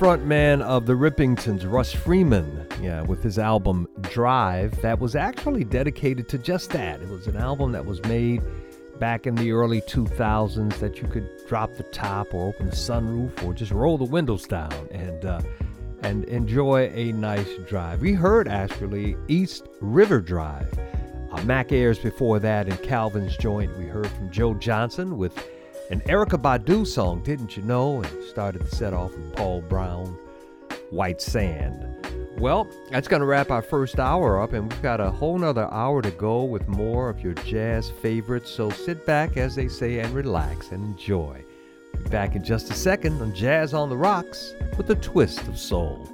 frontman 0.00 0.62
of 0.62 0.86
the 0.86 0.94
Rippingtons, 0.94 1.70
Russ 1.70 1.92
Freeman, 1.92 2.66
yeah, 2.80 3.02
with 3.02 3.22
his 3.22 3.38
album 3.38 3.86
Drive, 4.00 4.80
that 4.80 4.98
was 4.98 5.14
actually 5.14 5.62
dedicated 5.62 6.26
to 6.30 6.38
just 6.38 6.70
that. 6.70 7.02
It 7.02 7.08
was 7.10 7.26
an 7.26 7.36
album 7.36 7.72
that 7.72 7.84
was 7.84 8.02
made 8.04 8.40
back 8.98 9.26
in 9.26 9.34
the 9.34 9.52
early 9.52 9.82
2000s 9.82 10.78
that 10.78 11.02
you 11.02 11.08
could 11.08 11.28
drop 11.46 11.74
the 11.74 11.82
top 11.82 12.32
or 12.32 12.48
open 12.48 12.70
the 12.70 12.76
sunroof 12.76 13.44
or 13.44 13.52
just 13.52 13.72
roll 13.72 13.98
the 13.98 14.06
windows 14.06 14.46
down 14.46 14.72
and 14.90 15.26
uh, 15.26 15.42
and 16.02 16.24
enjoy 16.24 16.90
a 16.94 17.12
nice 17.12 17.50
drive. 17.68 18.00
We 18.00 18.14
heard 18.14 18.48
actually 18.48 19.18
East 19.28 19.68
River 19.82 20.22
Drive. 20.22 20.72
Uh, 21.30 21.42
Mac 21.44 21.72
Ayres 21.72 21.98
before 21.98 22.38
that 22.38 22.68
in 22.68 22.76
Calvin's 22.78 23.36
Joint. 23.36 23.76
We 23.76 23.84
heard 23.84 24.08
from 24.08 24.30
Joe 24.30 24.54
Johnson 24.54 25.18
with 25.18 25.49
an 25.90 26.00
Erykah 26.02 26.40
Badu 26.40 26.86
song, 26.86 27.20
Didn't 27.22 27.56
You 27.56 27.64
Know? 27.64 28.00
And 28.00 28.22
started 28.24 28.62
the 28.62 28.76
set 28.76 28.94
off 28.94 29.12
with 29.12 29.34
Paul 29.34 29.60
Brown, 29.62 30.16
White 30.90 31.20
Sand. 31.20 31.84
Well, 32.38 32.68
that's 32.90 33.08
going 33.08 33.20
to 33.20 33.26
wrap 33.26 33.50
our 33.50 33.60
first 33.60 33.98
hour 33.98 34.40
up, 34.40 34.52
and 34.52 34.70
we've 34.70 34.82
got 34.82 35.00
a 35.00 35.10
whole 35.10 35.36
nother 35.36 35.68
hour 35.72 36.00
to 36.00 36.12
go 36.12 36.44
with 36.44 36.68
more 36.68 37.10
of 37.10 37.20
your 37.20 37.34
jazz 37.34 37.90
favorites. 37.90 38.50
So 38.50 38.70
sit 38.70 39.04
back, 39.04 39.36
as 39.36 39.56
they 39.56 39.66
say, 39.66 39.98
and 39.98 40.14
relax 40.14 40.70
and 40.70 40.84
enjoy. 40.84 41.44
Be 41.98 42.08
back 42.08 42.36
in 42.36 42.44
just 42.44 42.70
a 42.70 42.74
second 42.74 43.20
on 43.20 43.34
Jazz 43.34 43.74
on 43.74 43.88
the 43.88 43.96
Rocks 43.96 44.54
with 44.78 44.88
a 44.90 44.94
twist 44.94 45.46
of 45.48 45.58
soul. 45.58 46.08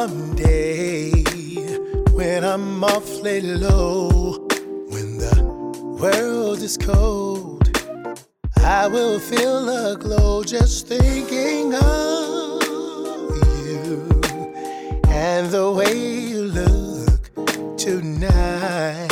Someday, 0.00 1.10
when 2.12 2.42
I'm 2.42 2.82
awfully 2.82 3.42
low, 3.42 4.48
when 4.88 5.18
the 5.18 5.36
world 6.00 6.62
is 6.62 6.78
cold, 6.78 7.68
I 8.56 8.86
will 8.86 9.18
feel 9.18 9.68
a 9.68 9.98
glow 9.98 10.42
just 10.42 10.88
thinking 10.88 11.74
of 11.74 12.62
you 13.66 14.22
and 15.10 15.50
the 15.50 15.70
way 15.70 15.94
you 15.94 16.44
look 16.44 17.76
tonight. 17.76 19.10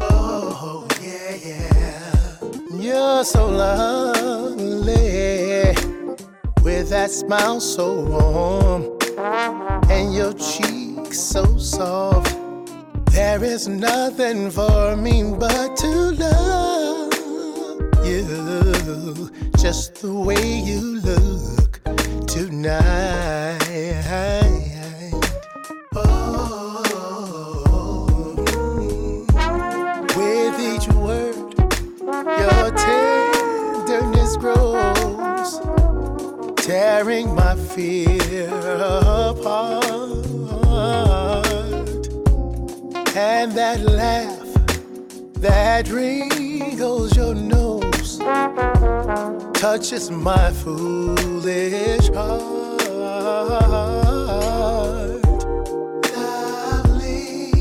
Oh, 0.00 0.88
yeah, 1.02 1.34
yeah. 1.44 2.38
You're 2.72 3.22
so 3.22 3.50
lovely 3.50 4.45
that 6.90 7.10
smile 7.10 7.60
so 7.60 8.00
warm 8.02 8.82
and 9.90 10.14
your 10.14 10.32
cheeks 10.34 11.18
so 11.18 11.56
soft. 11.58 12.36
There 13.10 13.42
is 13.42 13.66
nothing 13.66 14.50
for 14.50 14.96
me 14.96 15.34
but 15.38 15.76
to 15.78 16.12
love 16.12 17.12
you 18.04 19.30
just 19.58 20.00
the 20.02 20.12
way 20.12 20.60
you 20.60 21.00
look 21.00 21.80
tonight. 22.28 23.66
Tearing 36.96 37.34
my 37.34 37.54
fear 37.54 38.48
apart. 38.48 40.14
And 43.14 43.52
that 43.52 43.80
laugh 43.80 44.48
that 45.34 45.90
wrinkles 45.90 47.14
your 47.14 47.34
nose 47.34 48.16
touches 49.52 50.10
my 50.10 50.50
foolish 50.52 52.08
heart. 52.14 52.82
Lovely, 56.16 57.52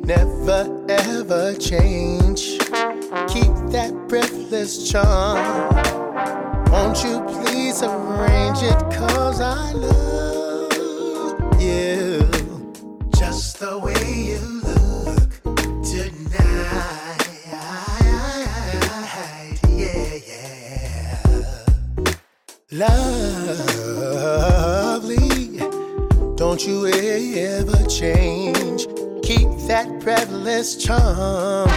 never 0.00 0.86
ever 0.88 1.54
change. 1.54 2.58
Keep 3.28 3.54
that 3.70 3.92
breathless 4.08 4.90
charm. 4.90 5.94
Won't 6.72 7.04
you 7.04 7.25
please 7.76 7.88
arrange 7.88 8.62
it? 8.62 8.78
Cause 8.96 9.40
I 9.40 9.72
love 9.72 10.72
you 11.60 12.28
just 13.16 13.58
the 13.60 13.78
way 13.78 13.94
you 14.14 14.38
look 14.64 15.30
tonight. 15.82 17.18
Yeah, 19.70 20.18
yeah. 20.26 21.20
Lovely, 23.92 24.38
don't 26.36 26.66
you 26.66 26.86
ever 26.86 27.84
change. 27.88 28.86
Keep 29.22 29.48
that 29.68 30.00
breathless 30.00 30.76
charm. 30.76 31.75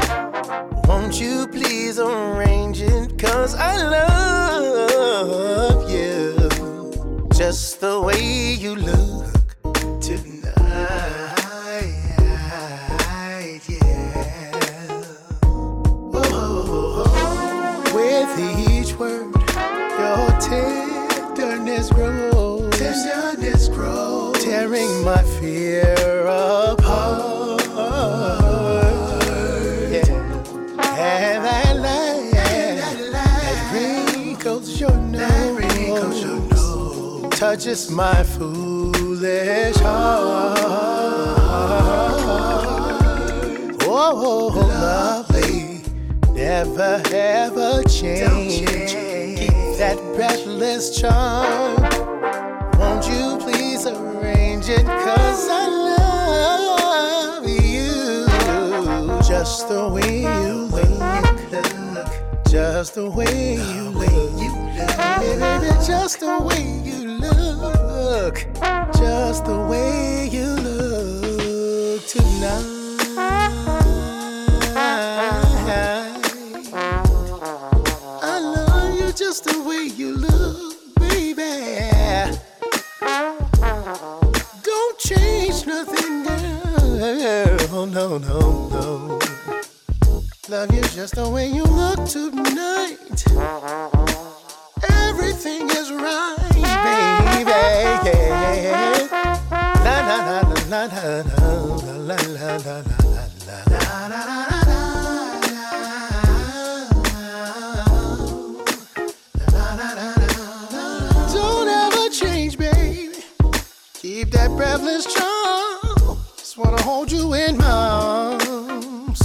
Keep 114.19 114.31
that 114.31 114.51
breathless 114.57 115.05
charm. 115.05 116.17
Just 116.35 116.57
wanna 116.57 116.81
hold 116.81 117.09
you 117.09 117.33
in 117.35 117.55
my 117.55 117.65
arms. 117.65 119.21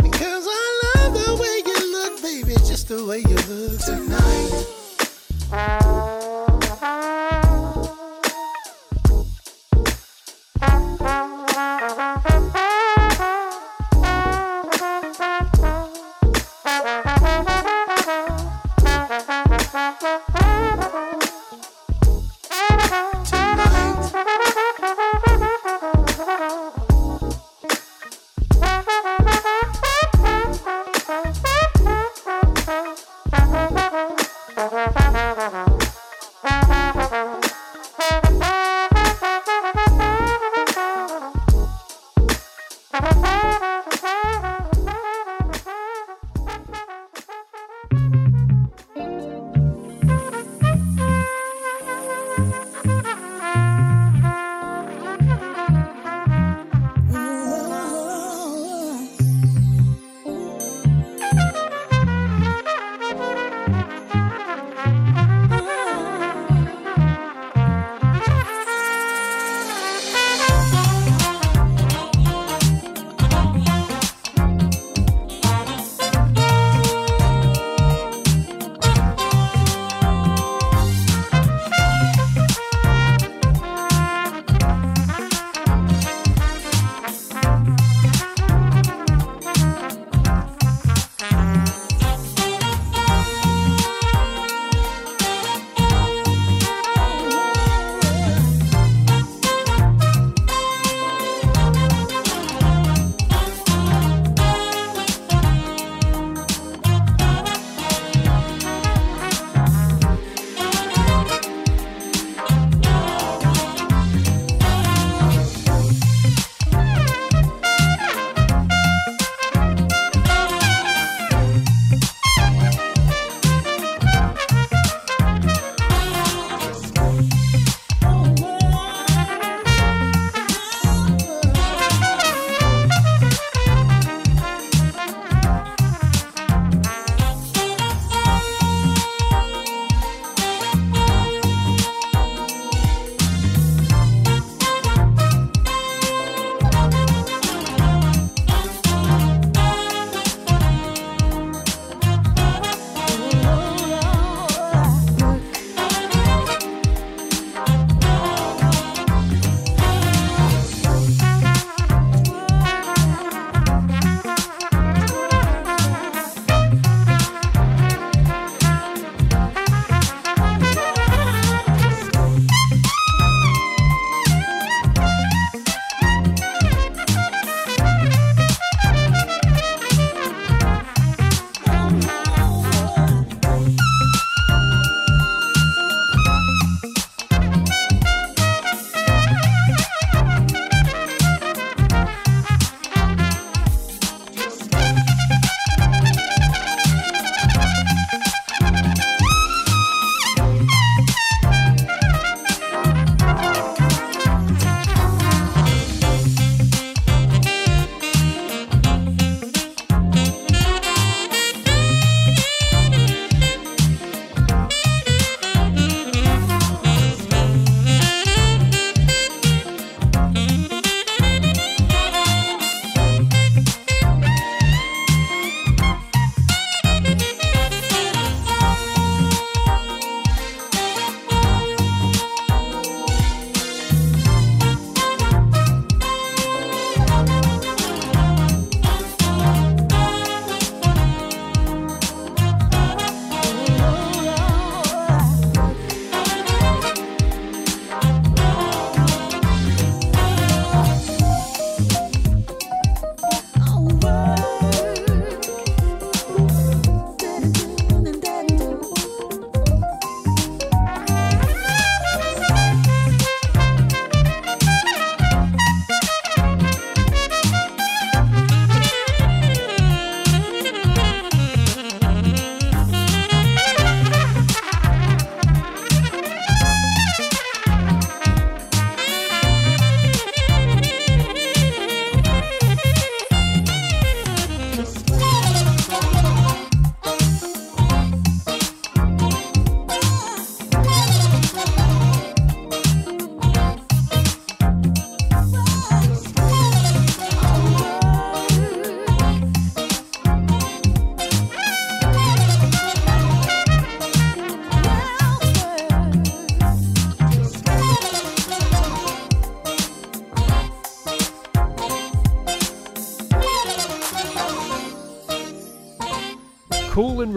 Because 0.00 0.46
I 0.48 0.82
love 0.94 1.14
the 1.14 1.34
way 1.34 1.62
you 1.66 1.90
look, 1.90 2.22
baby, 2.22 2.54
just 2.64 2.86
the 2.86 3.04
way 3.04 3.18
you 3.18 3.34
look 3.48 3.80
tonight. 3.80 4.66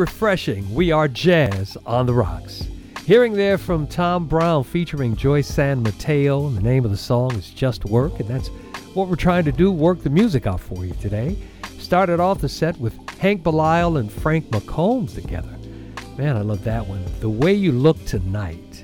Refreshing. 0.03 0.69
We 0.75 0.91
are 0.91 1.07
jazz 1.07 1.77
on 1.85 2.05
the 2.05 2.13
rocks. 2.13 2.67
Hearing 3.05 3.31
there 3.31 3.57
from 3.57 3.87
Tom 3.87 4.27
Browne 4.27 4.65
featuring 4.65 5.15
Joyce 5.15 5.47
San 5.47 5.81
Mateo. 5.81 6.49
The 6.49 6.59
name 6.59 6.83
of 6.83 6.91
the 6.91 6.97
song 6.97 7.33
is 7.35 7.49
Just 7.49 7.85
Work, 7.85 8.19
and 8.19 8.27
that's 8.27 8.49
what 8.95 9.07
we're 9.07 9.15
trying 9.15 9.45
to 9.45 9.53
do 9.53 9.71
work 9.71 10.03
the 10.03 10.09
music 10.09 10.45
out 10.45 10.59
for 10.59 10.83
you 10.83 10.91
today. 10.95 11.37
Started 11.79 12.19
off 12.19 12.41
the 12.41 12.49
set 12.49 12.77
with 12.79 12.97
Hank 13.17 13.43
Bilal 13.43 13.95
and 13.95 14.11
Frank 14.11 14.45
McCombs 14.47 15.15
together. 15.15 15.57
Man, 16.17 16.35
I 16.35 16.41
love 16.41 16.65
that 16.65 16.85
one. 16.85 17.01
The 17.21 17.29
Way 17.29 17.53
You 17.53 17.71
Look 17.71 18.03
Tonight. 18.03 18.83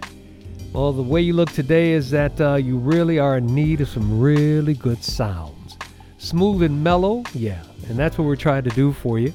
Well, 0.72 0.93
the 0.93 1.03
way 1.03 1.20
you 1.20 1.34
look 1.34 1.51
today 1.51 1.91
is 1.91 2.09
that 2.11 2.39
uh, 2.39 2.55
you 2.55 2.78
really 2.78 3.20
are 3.20 3.39
in 3.39 3.53
need 3.53 3.82
of 3.82 3.89
some 3.89 4.22
really 4.22 4.74
good 4.74 5.03
sounds. 5.03 5.78
Smooth 6.17 6.63
and 6.63 6.82
mellow, 6.82 7.24
yeah, 7.34 7.61
and 7.89 7.99
that's 7.99 8.17
what 8.17 8.24
we're 8.24 8.38
trying 8.38 8.63
to 8.63 8.70
do 8.70 8.93
for 8.93 9.20
you. 9.20 9.34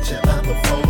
A 0.00 0.02
picture 0.02 0.30
of 0.30 0.42
before 0.42 0.89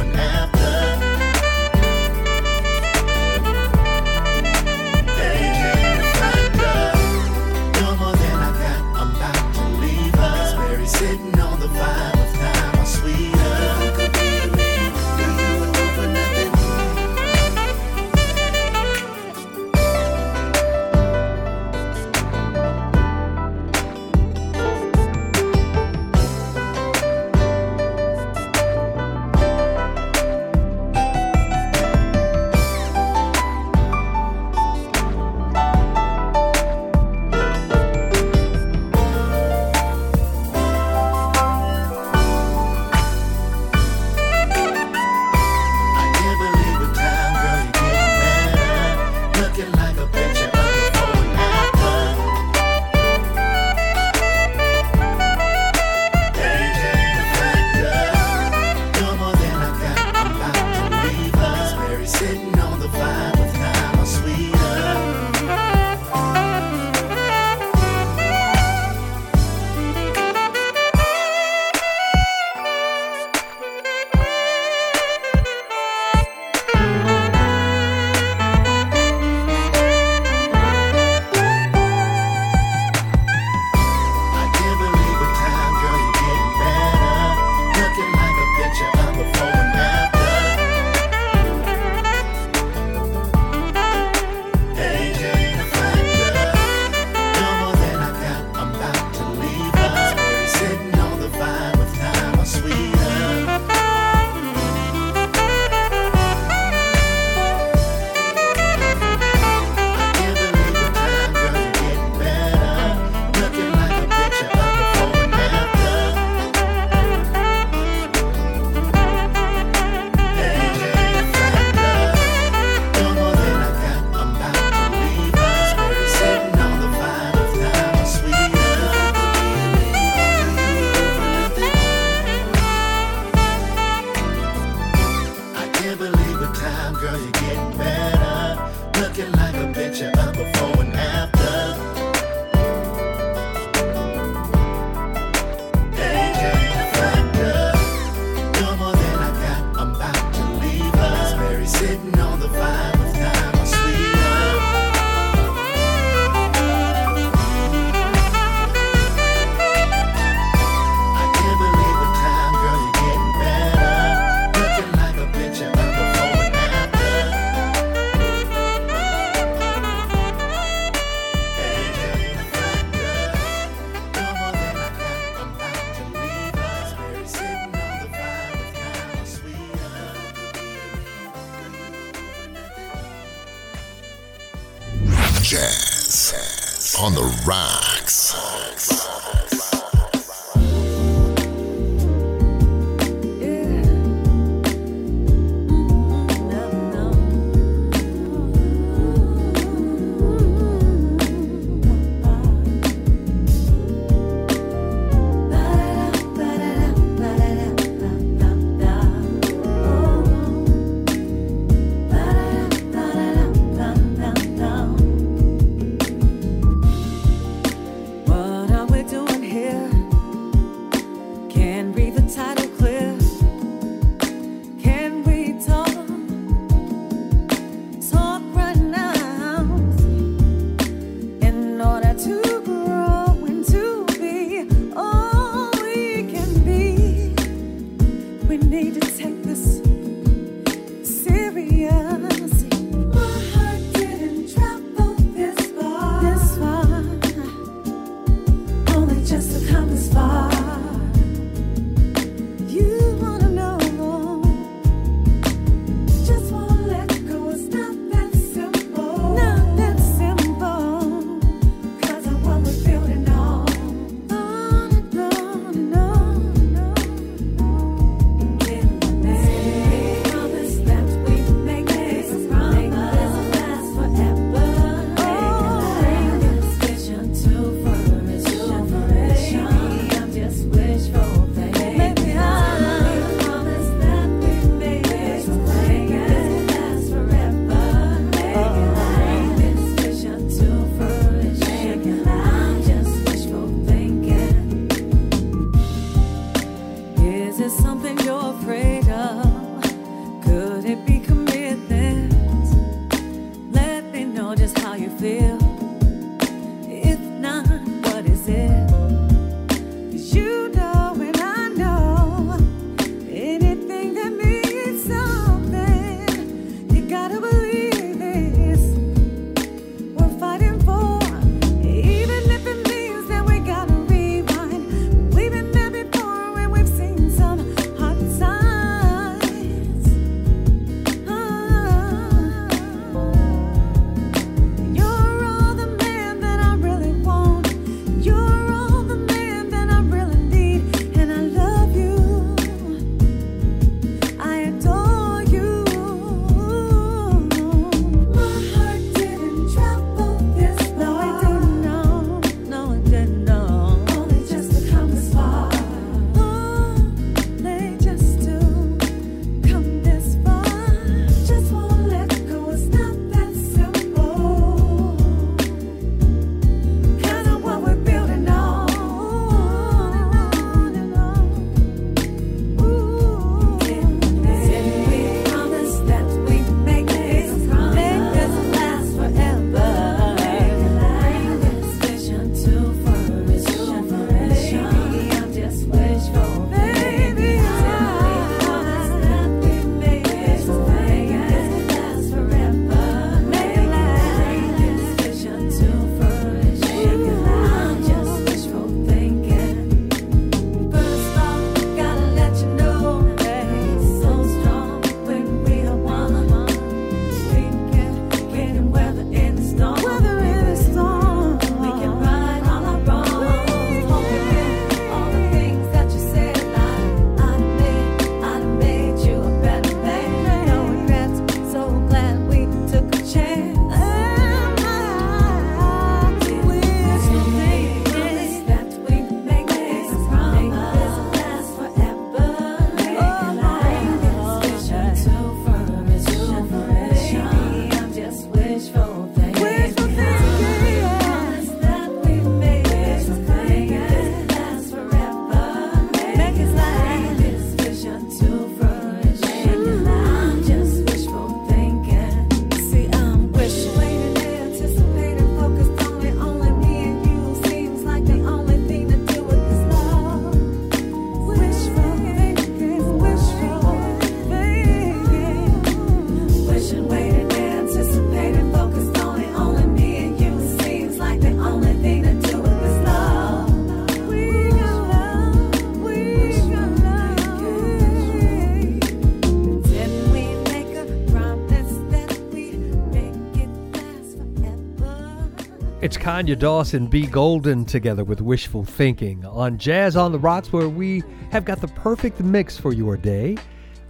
It's 486.40 486.48
Conya 486.48 486.58
Dawson, 486.58 487.06
B. 487.06 487.26
Golden 487.26 487.84
together 487.84 488.24
with 488.24 488.40
Wishful 488.40 488.82
Thinking 488.82 489.44
on 489.44 489.76
Jazz 489.76 490.16
on 490.16 490.32
the 490.32 490.38
Rocks, 490.38 490.72
where 490.72 490.88
we 490.88 491.22
have 491.52 491.66
got 491.66 491.82
the 491.82 491.88
perfect 491.88 492.40
mix 492.40 492.78
for 492.78 492.94
your 492.94 493.18
day. 493.18 493.58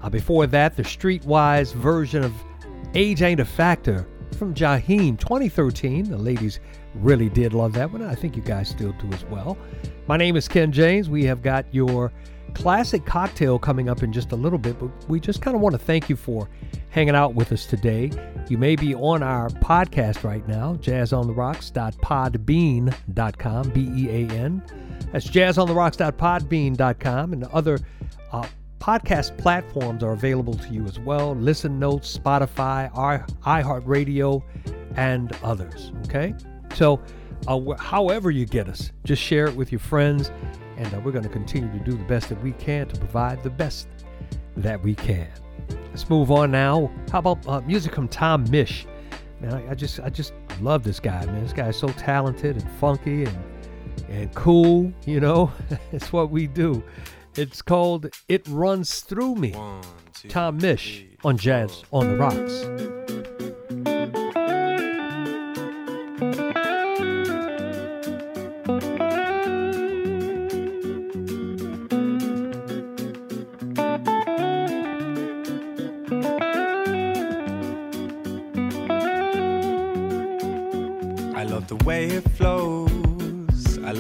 Uh, 0.01 0.11
before 0.11 0.47
that, 0.47 0.77
the 0.77 0.85
Streetwize 0.85 1.75
version 1.75 2.23
of 2.23 2.33
Age 2.95 3.23
Ain't 3.23 3.41
a 3.41 3.45
Factor 3.45 4.07
from 4.39 4.55
Jaheim 4.55 5.19
2013. 5.19 6.09
The 6.09 6.17
ladies 6.17 6.61
really 6.95 7.29
did 7.29 7.53
love 7.53 7.73
that 7.73 7.91
one. 7.91 8.05
I 8.05 8.15
think 8.15 8.37
you 8.37 8.43
guys 8.43 8.69
still 8.69 8.93
do 8.93 9.09
as 9.13 9.25
well. 9.25 9.59
My 10.07 10.17
name 10.17 10.37
is 10.37 10.47
Ken 10.47 10.71
James. 10.71 11.11
We 11.11 11.25
have 11.25 11.43
got 11.43 11.67
your 11.73 12.13
classic 12.51 13.07
cocktail 13.07 13.59
coming 13.59 13.89
up 13.89 14.03
in 14.03 14.13
just 14.13 14.33
a 14.33 14.37
little 14.37 14.59
bit, 14.59 14.79
but 14.79 14.91
we 15.09 15.19
just 15.21 15.41
kind 15.43 15.55
of 15.55 15.61
want 15.61 15.75
to 15.75 15.79
thank 15.79 16.09
you 16.09 16.17
for 16.17 16.49
hanging 16.91 17.15
out 17.15 17.35
with 17.35 17.53
us 17.53 17.67
today. 17.67 18.11
You 18.49 18.59
may 18.59 18.75
be 18.77 18.95
on 18.95 19.23
our 19.23 19.49
podcast 19.49 20.25
right 20.25 20.47
now, 20.49 20.77
jazzontherocks.podbean.com, 20.77 23.71
B 23.71 23.91
E 23.97 24.09
A 24.09 24.27
N. 24.33 24.63
That's 25.13 25.29
jazzontherocks.podbean.com, 25.29 27.33
and 27.33 27.45
other 27.45 27.79
uh, 28.33 28.47
podcast 28.81 29.39
platforms 29.39 30.03
are 30.03 30.13
available 30.13 30.55
to 30.55 30.73
you 30.73 30.85
as 30.87 30.99
well 30.99 31.35
Listen 31.35 31.79
Notes, 31.79 32.17
Spotify, 32.17 32.91
iHeartRadio, 33.43 34.43
and 34.97 35.37
others. 35.43 35.93
Okay? 36.07 36.35
So, 36.75 37.01
uh, 37.47 37.61
however 37.79 38.31
you 38.31 38.47
get 38.47 38.69
us, 38.69 38.93
just 39.05 39.23
share 39.23 39.47
it 39.47 39.55
with 39.55 39.73
your 39.73 39.79
friends, 39.79 40.31
and 40.81 40.95
uh, 40.95 41.01
we're 41.01 41.13
going 41.13 41.23
to 41.23 41.29
continue 41.29 41.71
to 41.79 41.85
do 41.85 41.93
the 41.93 42.05
best 42.05 42.31
that 42.31 42.43
we 42.43 42.53
can 42.53 42.89
to 42.89 42.99
provide 42.99 43.43
the 43.43 43.51
best 43.51 43.87
that 44.57 44.83
we 44.83 44.95
can. 44.95 45.29
Let's 45.91 46.09
move 46.09 46.31
on 46.31 46.51
now. 46.51 46.91
How 47.13 47.19
about 47.19 47.47
uh, 47.47 47.61
music 47.61 47.95
from 47.95 48.09
Tom 48.09 48.47
Misch? 48.47 48.87
Man, 49.41 49.53
I, 49.53 49.73
I 49.73 49.75
just 49.75 50.01
I 50.01 50.09
just 50.09 50.33
love 50.61 50.83
this 50.83 50.99
guy, 50.99 51.25
man. 51.27 51.43
This 51.43 51.53
guy 51.53 51.69
is 51.69 51.77
so 51.77 51.89
talented 51.89 52.57
and 52.57 52.71
funky 52.73 53.25
and 53.25 53.39
and 54.09 54.35
cool. 54.35 54.91
You 55.05 55.21
know, 55.21 55.53
it's 55.93 56.13
what 56.13 56.31
we 56.31 56.47
do. 56.47 56.83
It's 57.37 57.61
called 57.61 58.07
"It 58.29 58.47
Runs 58.49 59.01
Through 59.01 59.35
Me." 59.35 59.53
One, 59.53 59.83
two, 60.15 60.29
Tom 60.29 60.59
Misch 60.59 61.01
three, 61.01 61.17
on 61.25 61.37
Jazz 61.37 61.85
on 61.93 62.09
the 62.09 62.17
Rocks. 62.17 63.20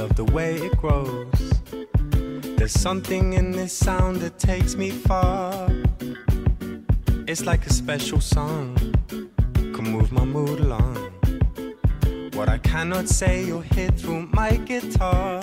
Love 0.01 0.17
the 0.17 0.33
way 0.33 0.55
it 0.55 0.75
grows. 0.79 1.61
There's 2.57 2.73
something 2.73 3.35
in 3.35 3.51
this 3.51 3.75
sound 3.75 4.17
that 4.23 4.39
takes 4.39 4.75
me 4.75 4.89
far. 4.89 5.69
It's 7.29 7.45
like 7.45 7.67
a 7.67 7.71
special 7.71 8.19
song. 8.19 8.79
Can 9.75 9.85
move 9.97 10.11
my 10.11 10.25
mood 10.25 10.59
along. 10.61 10.97
What 12.33 12.49
I 12.49 12.57
cannot 12.57 13.11
say, 13.11 13.45
you'll 13.45 13.69
hear 13.77 13.91
through 13.91 14.23
my 14.33 14.57
guitar. 14.71 15.43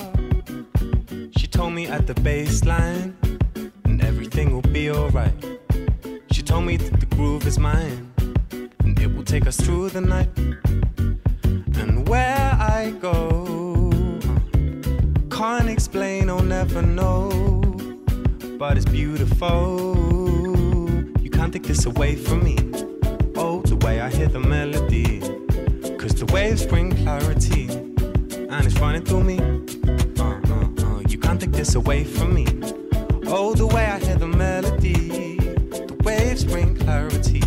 She 1.37 1.45
told 1.45 1.73
me 1.73 1.85
at 1.85 2.07
the 2.07 2.15
bass 2.15 2.65
line, 2.65 3.15
and 3.85 4.03
everything 4.03 4.51
will 4.53 4.71
be 4.79 4.89
alright. 4.89 5.37
She 6.31 6.41
told 6.41 6.65
me 6.65 6.77
that 6.77 6.99
the 6.99 7.09
groove 7.15 7.45
is 7.45 7.59
mine, 7.59 8.11
and 8.79 8.99
it 8.99 9.15
will 9.15 9.27
take 9.35 9.45
us 9.45 9.57
through 9.57 9.89
the 9.89 10.01
night. 10.01 10.35
And 11.81 12.09
where 12.09 12.57
I 12.59 12.91
go, 12.99 13.56
can't 15.37 15.69
explain, 15.69 16.31
I'll 16.31 16.41
never 16.41 16.81
know. 16.81 17.29
But 18.57 18.75
it's 18.75 18.87
beautiful. 18.87 19.95
You 21.21 21.29
can't 21.29 21.53
take 21.53 21.61
this 21.61 21.85
away 21.85 22.15
from 22.15 22.43
me. 22.43 22.57
Oh, 23.35 23.61
the 23.61 23.75
way 23.85 24.01
I 24.01 24.09
hear 24.09 24.29
the 24.29 24.39
melody. 24.39 25.19
Cause 25.99 26.15
the 26.15 26.25
waves 26.33 26.65
bring 26.65 26.91
clarity, 27.03 27.69
and 27.69 28.65
it's 28.65 28.79
running 28.79 29.05
through 29.05 29.25
me. 29.25 29.37
Uh, 30.19 30.41
uh, 30.49 30.69
uh. 30.83 31.01
You 31.07 31.19
can't 31.19 31.39
take 31.39 31.51
this 31.51 31.75
away 31.75 32.03
from 32.03 32.33
me. 32.33 32.47
Oh, 33.27 33.53
the 33.53 33.67
way 33.67 33.85
I 33.85 33.99
hear 33.99 34.15
the 34.15 34.25
melody. 34.25 35.37
The 35.69 35.97
waves 36.03 36.45
bring 36.45 36.75
clarity, 36.75 37.43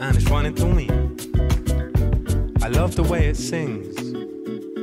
and 0.00 0.16
it's 0.16 0.28
running 0.28 0.56
through 0.56 0.74
me. 0.74 0.88
I 2.60 2.66
love 2.66 2.96
the 2.96 3.04
way 3.04 3.28
it 3.28 3.36
sings, 3.36 3.96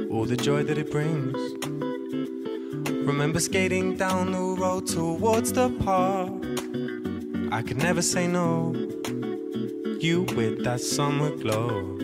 all 0.10 0.24
the 0.24 0.38
joy 0.38 0.64
that 0.64 0.78
it 0.78 0.90
brings. 0.90 1.55
Remember 3.06 3.40
skating 3.40 3.96
down 3.96 4.32
the 4.32 4.40
road 4.40 4.88
towards 4.88 5.54
the 5.54 5.70
park. 5.86 6.32
I 7.52 7.62
could 7.62 7.78
never 7.78 8.02
say 8.02 8.26
no. 8.26 8.74
You 10.00 10.24
with 10.36 10.64
that 10.64 10.82
summer 10.82 11.30
glow. 11.30 11.98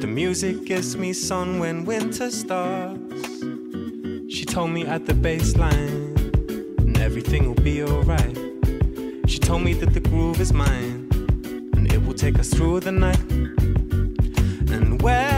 The 0.00 0.06
music 0.06 0.64
gives 0.66 0.96
me 0.96 1.12
sun 1.12 1.58
when 1.58 1.84
winter 1.84 2.30
starts. 2.30 3.40
She 4.28 4.44
told 4.44 4.70
me 4.70 4.86
at 4.86 5.04
the 5.04 5.14
baseline, 5.14 6.16
and 6.78 6.96
everything 6.98 7.48
will 7.48 7.62
be 7.62 7.82
alright. 7.82 8.38
She 9.26 9.40
told 9.40 9.62
me 9.62 9.74
that 9.74 9.94
the 9.94 10.00
groove 10.00 10.40
is 10.40 10.52
mine, 10.52 11.08
and 11.74 11.92
it 11.92 12.04
will 12.06 12.14
take 12.14 12.38
us 12.38 12.50
through 12.54 12.80
the 12.80 12.92
night. 12.92 13.30
And 14.70 15.02
where 15.02 15.31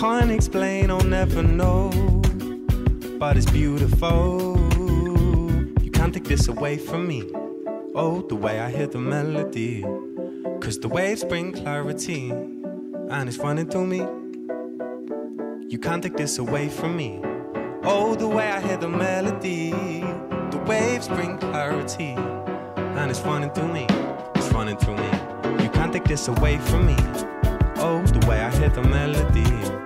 can't 0.00 0.30
explain, 0.30 0.90
I'll 0.90 1.04
never 1.04 1.42
know. 1.42 1.90
But 3.18 3.36
it's 3.36 3.50
beautiful. 3.50 4.56
You 5.82 5.90
can't 5.92 6.14
take 6.14 6.24
this 6.24 6.48
away 6.48 6.78
from 6.78 7.06
me. 7.06 7.30
Oh, 7.94 8.22
the 8.26 8.34
way 8.34 8.60
I 8.60 8.70
hear 8.70 8.86
the 8.86 8.98
melody. 8.98 9.82
Cause 10.62 10.78
the 10.78 10.88
waves 10.88 11.22
bring 11.22 11.52
clarity, 11.52 12.30
and 12.30 13.28
it's 13.28 13.36
running 13.36 13.68
through 13.68 13.88
me. 13.88 13.98
You 15.68 15.78
can't 15.78 16.02
take 16.02 16.16
this 16.16 16.38
away 16.38 16.70
from 16.70 16.96
me. 16.96 17.20
Oh, 17.82 18.14
the 18.14 18.26
way 18.26 18.48
I 18.48 18.58
hear 18.62 18.78
the 18.78 18.88
melody. 18.88 19.70
The 19.70 20.64
waves 20.66 21.08
bring 21.08 21.36
clarity, 21.36 22.14
and 22.14 23.10
it's 23.10 23.20
running 23.20 23.50
through 23.50 23.70
me. 23.74 23.86
It's 24.34 24.50
running 24.54 24.78
through 24.78 24.96
me. 24.96 25.10
You 25.62 25.68
can't 25.68 25.92
take 25.92 26.04
this 26.04 26.26
away 26.28 26.56
from 26.56 26.86
me. 26.86 26.96
Oh, 27.76 28.02
the 28.06 28.26
way 28.26 28.40
I 28.40 28.50
hear 28.56 28.70
the 28.70 28.82
melody. 28.82 29.79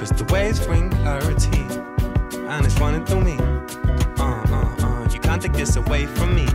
Cause 0.00 0.08
the 0.12 0.24
waves 0.32 0.66
bring 0.66 0.88
clarity, 0.88 1.66
and 2.48 2.64
it's 2.64 2.80
running 2.80 3.04
through 3.04 3.20
me. 3.20 3.36
Uh, 4.18 4.42
uh, 4.48 4.76
uh. 4.82 5.08
You 5.12 5.20
can't 5.20 5.42
take 5.42 5.52
this 5.52 5.76
away 5.76 6.06
from 6.06 6.34
me. 6.34 6.46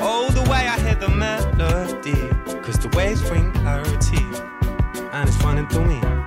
Oh, 0.00 0.28
the 0.34 0.42
way 0.50 0.66
I 0.66 0.76
hear 0.80 0.96
the 0.96 1.08
melody. 1.08 2.28
Cause 2.64 2.80
the 2.80 2.88
waves 2.96 3.22
bring 3.28 3.52
clarity, 3.52 4.26
and 5.12 5.28
it's 5.28 5.40
running 5.44 5.68
through 5.68 5.86
me. 5.86 6.23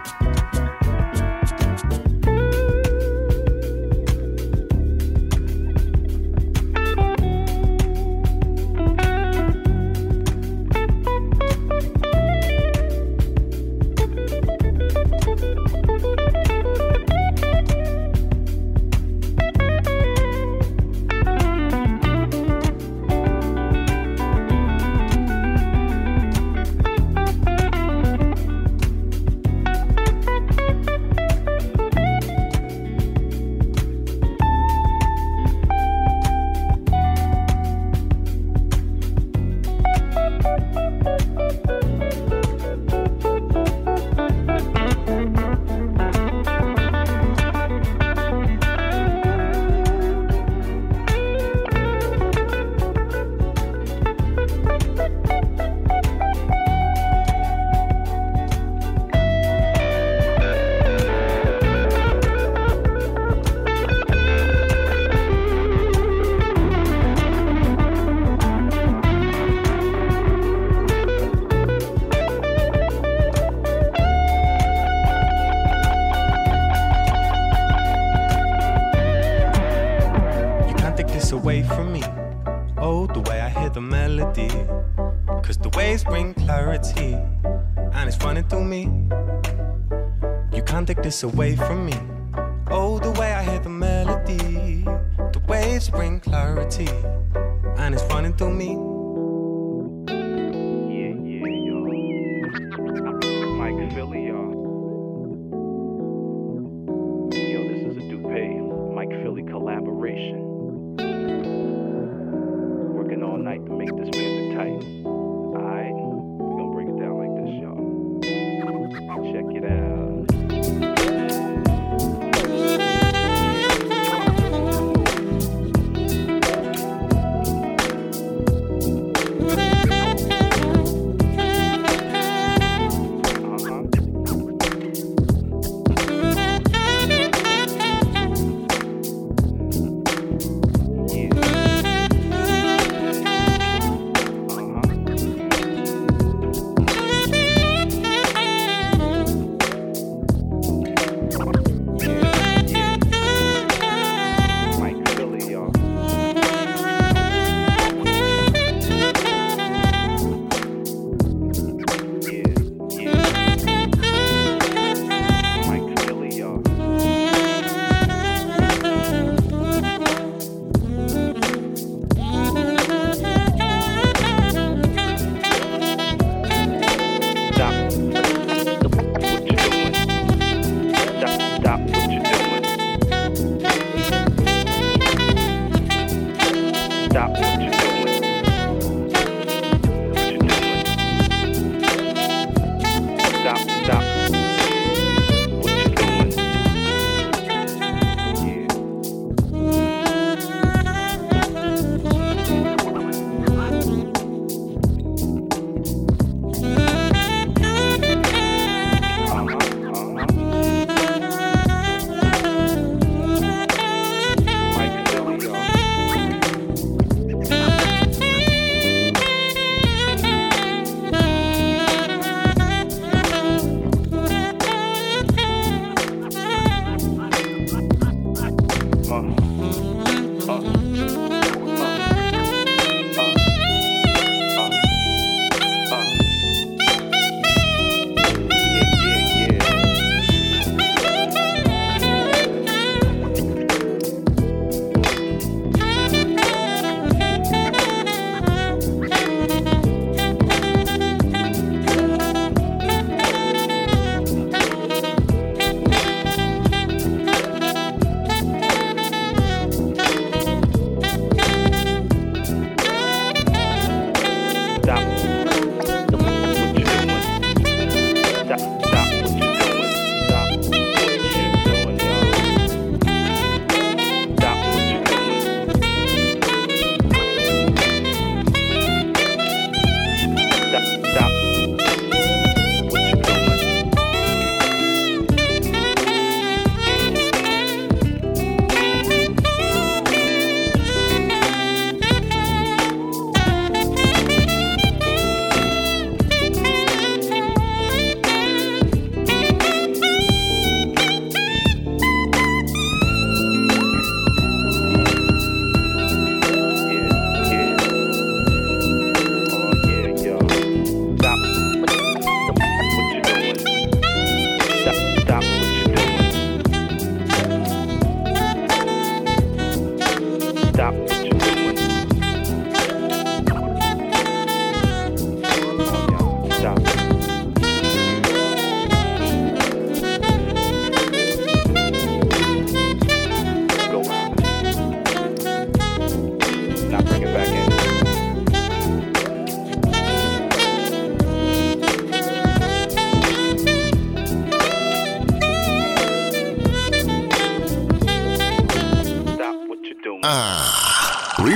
away 91.23 91.56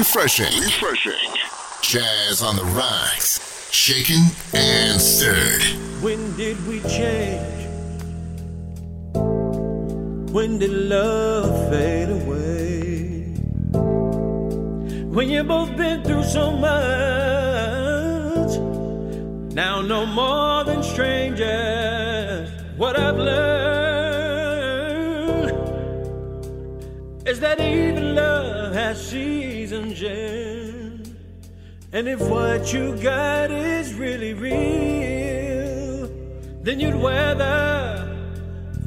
Refreshing. 0.01 0.57
Refreshing. 0.63 1.29
Jazz 1.83 2.41
on 2.41 2.55
the 2.55 2.63
rocks. 2.73 3.39
Shaken 3.71 4.23
and 4.51 4.99
stirred. 4.99 5.61
When 6.01 6.35
did 6.35 6.57
we 6.67 6.79
change? 6.89 7.67
When 10.33 10.57
did 10.57 10.71
love 10.71 11.69
fade 11.69 12.09
away? 12.09 13.35
When 15.15 15.29
you 15.29 15.43
both 15.43 15.77
been 15.77 16.03
through 16.03 16.23
so 16.23 16.49
much. 16.49 16.71
Now 19.53 19.81
no 19.81 20.07
more 20.07 20.63
than 20.63 20.81
strangers. 20.81 22.49
What 22.75 22.97
I've 22.97 23.17
learned 23.17 23.51
is 27.27 27.39
that 27.39 27.59
even 27.59 28.15
love 28.15 28.73
has 28.73 29.09
seen. 29.09 29.50
And 30.03 31.13
if 31.93 32.19
what 32.21 32.73
you 32.73 32.95
got 32.97 33.51
is 33.51 33.93
really 33.93 34.33
real, 34.33 36.07
then 36.63 36.79
you'd 36.79 36.95
weather 36.95 38.07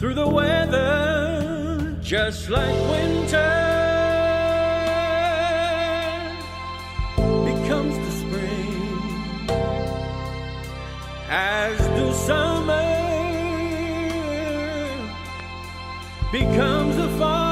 through 0.00 0.14
the 0.14 0.26
weather 0.26 1.96
just 2.02 2.50
like 2.50 2.74
winter 2.90 3.52
becomes 7.44 7.96
the 7.96 8.10
spring 8.10 9.48
as 11.28 11.78
the 11.78 12.12
summer 12.12 12.82
becomes 16.32 16.96
the 16.96 17.08
fall. 17.18 17.43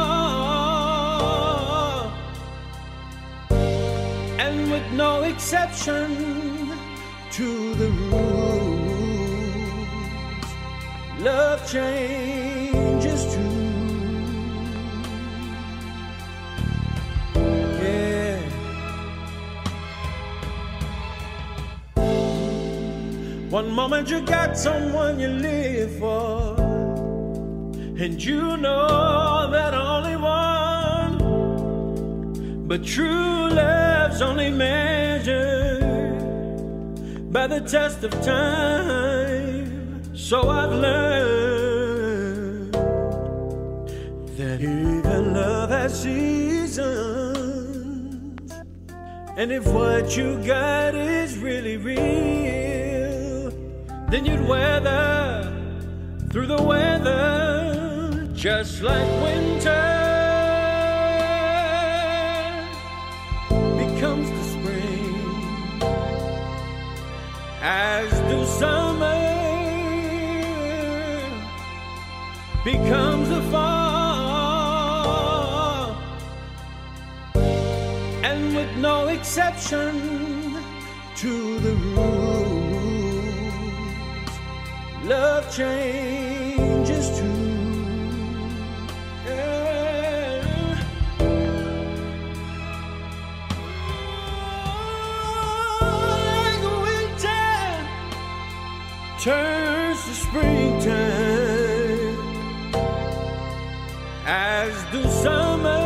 No 4.92 5.22
exception 5.22 6.70
to 7.30 7.74
the 7.74 7.88
rules, 8.10 9.32
love 11.18 11.66
changes 11.70 13.34
too. 13.34 13.40
Yeah. 17.82 18.38
One 23.48 23.70
moment 23.72 24.10
you 24.10 24.20
got 24.20 24.58
someone 24.58 25.18
you 25.18 25.28
live 25.28 25.98
for, 25.98 26.56
and 27.98 28.22
you 28.22 28.56
know 28.58 29.48
that. 29.50 29.91
But 32.72 32.86
true 32.86 33.50
love's 33.50 34.22
only 34.22 34.48
measured 34.48 36.14
by 37.30 37.46
the 37.46 37.60
test 37.60 38.02
of 38.02 38.12
time. 38.22 40.16
So 40.16 40.48
I've 40.48 40.72
learned 40.72 42.72
that 44.38 44.62
even 44.62 45.34
love 45.34 45.68
has 45.68 46.02
seasons. 46.02 46.80
And 49.36 49.52
if 49.52 49.66
what 49.66 50.16
you 50.16 50.42
got 50.42 50.94
is 50.94 51.36
really 51.36 51.76
real, 51.76 53.50
then 54.08 54.24
you'd 54.24 54.48
weather 54.48 55.52
through 56.30 56.46
the 56.46 56.62
weather 56.62 58.30
just 58.32 58.80
like 58.80 59.06
winter 59.20 59.91
as 67.64 68.10
do 68.28 68.44
summer 68.44 69.20
becomes 72.64 73.30
a 73.30 73.42
fall, 73.52 74.26
and 78.24 78.56
with 78.56 78.76
no 78.78 79.06
exception 79.06 80.56
to 81.14 81.58
the 81.60 81.74
rules, 81.94 83.52
love 85.04 85.48
changes 85.54 86.11
turns 99.22 100.02
to 100.04 100.14
springtime, 100.14 100.90
as 104.26 104.84
the 104.90 105.08
summer 105.08 105.78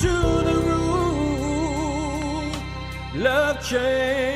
to 0.00 0.08
the 0.48 0.56
rule, 0.64 2.50
love 3.14 3.62
changes 3.62 4.35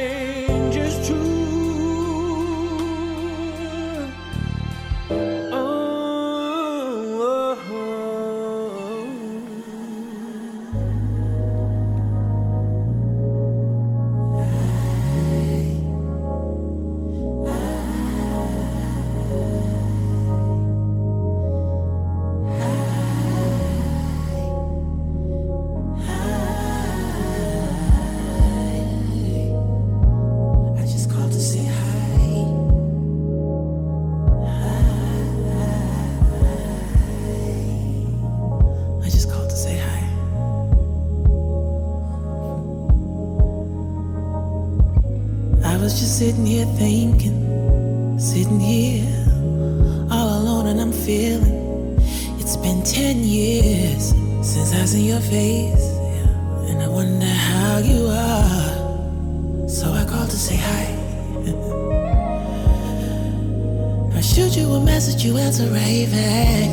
shoot 64.50 64.62
you 64.62 64.72
a 64.72 64.80
message, 64.80 65.24
you 65.24 65.36
answer 65.36 65.66
right 65.66 66.08
back. 66.10 66.70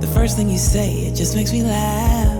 The 0.00 0.06
first 0.14 0.36
thing 0.36 0.48
you 0.48 0.58
say, 0.58 0.92
it 1.06 1.16
just 1.16 1.34
makes 1.34 1.52
me 1.52 1.62
laugh. 1.62 2.38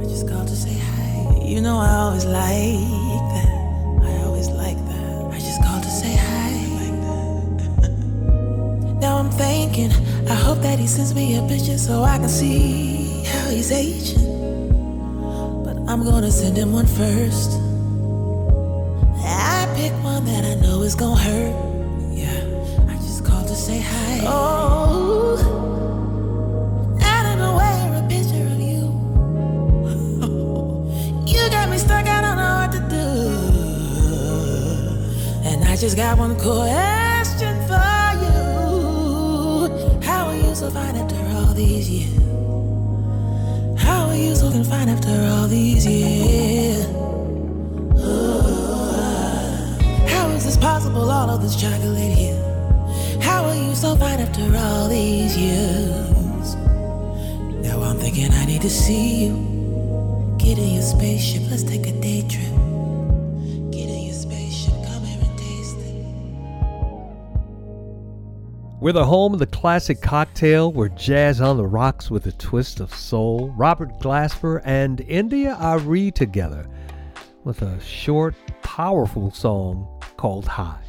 I 0.00 0.04
just 0.04 0.26
called 0.28 0.48
to 0.48 0.56
say 0.56 0.72
hi. 0.78 1.42
You 1.44 1.60
know 1.60 1.76
I 1.76 1.90
always 1.90 2.24
like 2.24 2.80
that. 3.34 3.48
I 4.02 4.22
always 4.24 4.48
like 4.48 4.78
that. 4.78 5.24
I 5.30 5.38
just 5.38 5.62
called 5.62 5.82
to 5.82 5.90
say 5.90 6.16
hi. 6.16 6.52
now 9.00 9.18
I'm 9.18 9.30
thinking, 9.30 9.90
I 10.28 10.34
hope 10.34 10.62
that 10.62 10.78
he 10.78 10.86
sends 10.86 11.14
me 11.14 11.36
a 11.36 11.42
picture 11.46 11.78
so 11.78 12.02
I 12.02 12.16
can 12.18 12.28
see 12.30 13.24
how 13.24 13.50
he's 13.50 13.72
aging. 13.72 14.24
But 15.64 15.76
I'm 15.90 16.02
gonna 16.04 16.30
send 16.30 16.56
him 16.56 16.72
one 16.72 16.86
first. 16.86 17.60
I 19.20 19.66
pick 19.76 19.92
one 20.02 20.24
that 20.24 20.44
I 20.44 20.54
know 20.62 20.82
is 20.82 20.94
gonna 20.94 21.20
hurt. 21.20 21.65
Just 35.86 35.96
got 35.96 36.18
one 36.18 36.34
question 36.34 37.54
for 37.68 38.10
you. 38.24 38.40
How 40.02 40.26
are 40.26 40.34
you 40.34 40.52
so 40.52 40.68
fine 40.68 40.96
after 40.96 41.14
all 41.36 41.54
these 41.54 41.88
years? 41.88 42.16
How 43.80 44.08
are 44.08 44.16
you 44.16 44.34
so 44.34 44.50
fine 44.64 44.88
after 44.88 45.10
all 45.10 45.46
these 45.46 45.86
years? 45.86 46.86
How 50.10 50.28
is 50.30 50.44
this 50.44 50.56
possible, 50.56 51.08
all 51.08 51.30
of 51.30 51.40
this 51.40 51.54
chocolate 51.54 52.16
here? 52.16 52.45
You 53.56 53.74
so 53.74 53.96
fine 53.96 54.20
after 54.20 54.54
all 54.56 54.88
these 54.88 55.36
years? 55.36 56.54
Now 57.64 57.80
I'm 57.82 57.96
thinking 57.98 58.30
I 58.30 58.44
need 58.44 58.60
to 58.62 58.70
see 58.70 59.24
you. 59.24 60.36
Get 60.38 60.58
in 60.58 60.74
your 60.74 60.82
spaceship, 60.82 61.42
let's 61.50 61.62
take 61.62 61.86
a 61.86 61.92
day 61.92 62.20
trip. 62.28 62.52
Get 63.72 63.88
in 63.88 64.02
your 64.02 64.14
spaceship, 64.14 64.74
come 64.84 65.02
here 65.04 65.18
and 65.22 65.38
taste 65.38 65.78
it. 65.78 65.94
We're 68.80 68.92
the 68.92 69.06
home 69.06 69.32
of 69.32 69.38
the 69.38 69.46
classic 69.46 70.02
cocktail. 70.02 70.70
We're 70.72 70.90
jazz 70.90 71.40
on 71.40 71.56
the 71.56 71.66
rocks 71.66 72.10
with 72.10 72.26
a 72.26 72.32
twist 72.32 72.80
of 72.80 72.94
soul. 72.94 73.54
Robert 73.56 73.98
Glasper 74.00 74.60
and 74.64 75.00
India 75.00 75.56
Arie 75.58 76.10
together 76.10 76.68
with 77.44 77.62
a 77.62 77.80
short, 77.80 78.34
powerful 78.62 79.30
song 79.30 79.88
called 80.16 80.46
High. 80.46 80.85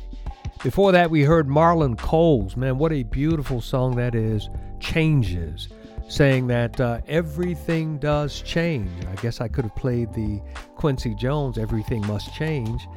Before 0.64 0.92
that, 0.92 1.12
we 1.12 1.22
heard 1.22 1.48
Marlon 1.48 1.98
Coles. 1.98 2.58
Man, 2.58 2.78
what 2.78 2.92
a 2.92 3.04
beautiful 3.04 3.62
song 3.62 3.96
that 3.98 4.16
is. 4.16 4.50
Changes. 4.80 5.70
Saying 6.10 6.48
that 6.48 6.82
uh, 6.82 7.02
everything 7.08 8.00
does 8.00 8.42
change. 8.42 8.90
I 9.06 9.16
guess 9.22 9.40
I 9.40 9.48
could 9.48 9.66
have 9.66 9.76
played 9.76 10.14
the 10.14 10.42
Quincy 10.76 11.14
Jones 11.14 11.58
Everything 11.58 12.06
Must 12.08 12.34
Change 12.34 12.88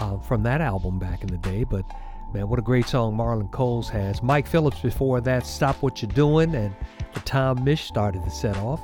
uh, 0.00 0.18
from 0.20 0.42
that 0.44 0.60
album 0.60 0.98
back 0.98 1.22
in 1.22 1.28
the 1.28 1.38
day, 1.38 1.64
but 1.64 1.84
man, 2.32 2.48
what 2.48 2.58
a 2.58 2.62
great 2.62 2.86
song 2.86 3.16
Marlon 3.16 3.50
Coles 3.50 3.88
has. 3.90 4.22
Mike 4.22 4.46
Phillips 4.46 4.80
before 4.80 5.20
that, 5.20 5.44
Stop 5.44 5.82
What 5.82 6.00
You're 6.00 6.12
Doing, 6.12 6.54
and 6.54 6.74
the 7.12 7.20
Tom 7.20 7.58
Misch 7.58 7.86
started 7.86 8.24
the 8.24 8.30
set 8.30 8.56
off. 8.58 8.80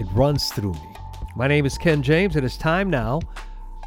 It 0.00 0.06
runs 0.12 0.50
through 0.50 0.72
me. 0.72 0.96
My 1.36 1.46
name 1.46 1.64
is 1.64 1.78
Ken 1.78 2.02
James, 2.02 2.34
and 2.34 2.44
it's 2.44 2.56
time 2.56 2.90
now 2.90 3.20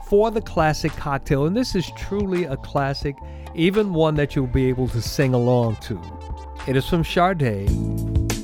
for 0.05 0.31
the 0.31 0.41
classic 0.41 0.91
cocktail. 0.93 1.45
And 1.45 1.55
this 1.55 1.75
is 1.75 1.91
truly 1.91 2.45
a 2.45 2.57
classic, 2.57 3.17
even 3.55 3.93
one 3.93 4.15
that 4.15 4.35
you'll 4.35 4.47
be 4.47 4.67
able 4.67 4.87
to 4.89 5.01
sing 5.01 5.33
along 5.33 5.77
to. 5.77 5.99
It 6.67 6.75
is 6.75 6.87
from 6.87 7.03
Sade. 7.03 7.69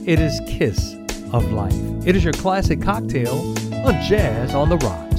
It 0.07 0.19
is 0.19 0.41
Kiss 0.47 0.95
of 1.31 1.51
Life. 1.51 1.75
It 2.05 2.15
is 2.15 2.23
your 2.23 2.33
classic 2.33 2.81
cocktail 2.81 3.37
on 3.85 4.01
Jazz 4.01 4.53
on 4.53 4.69
the 4.69 4.77
Rocks. 4.77 5.10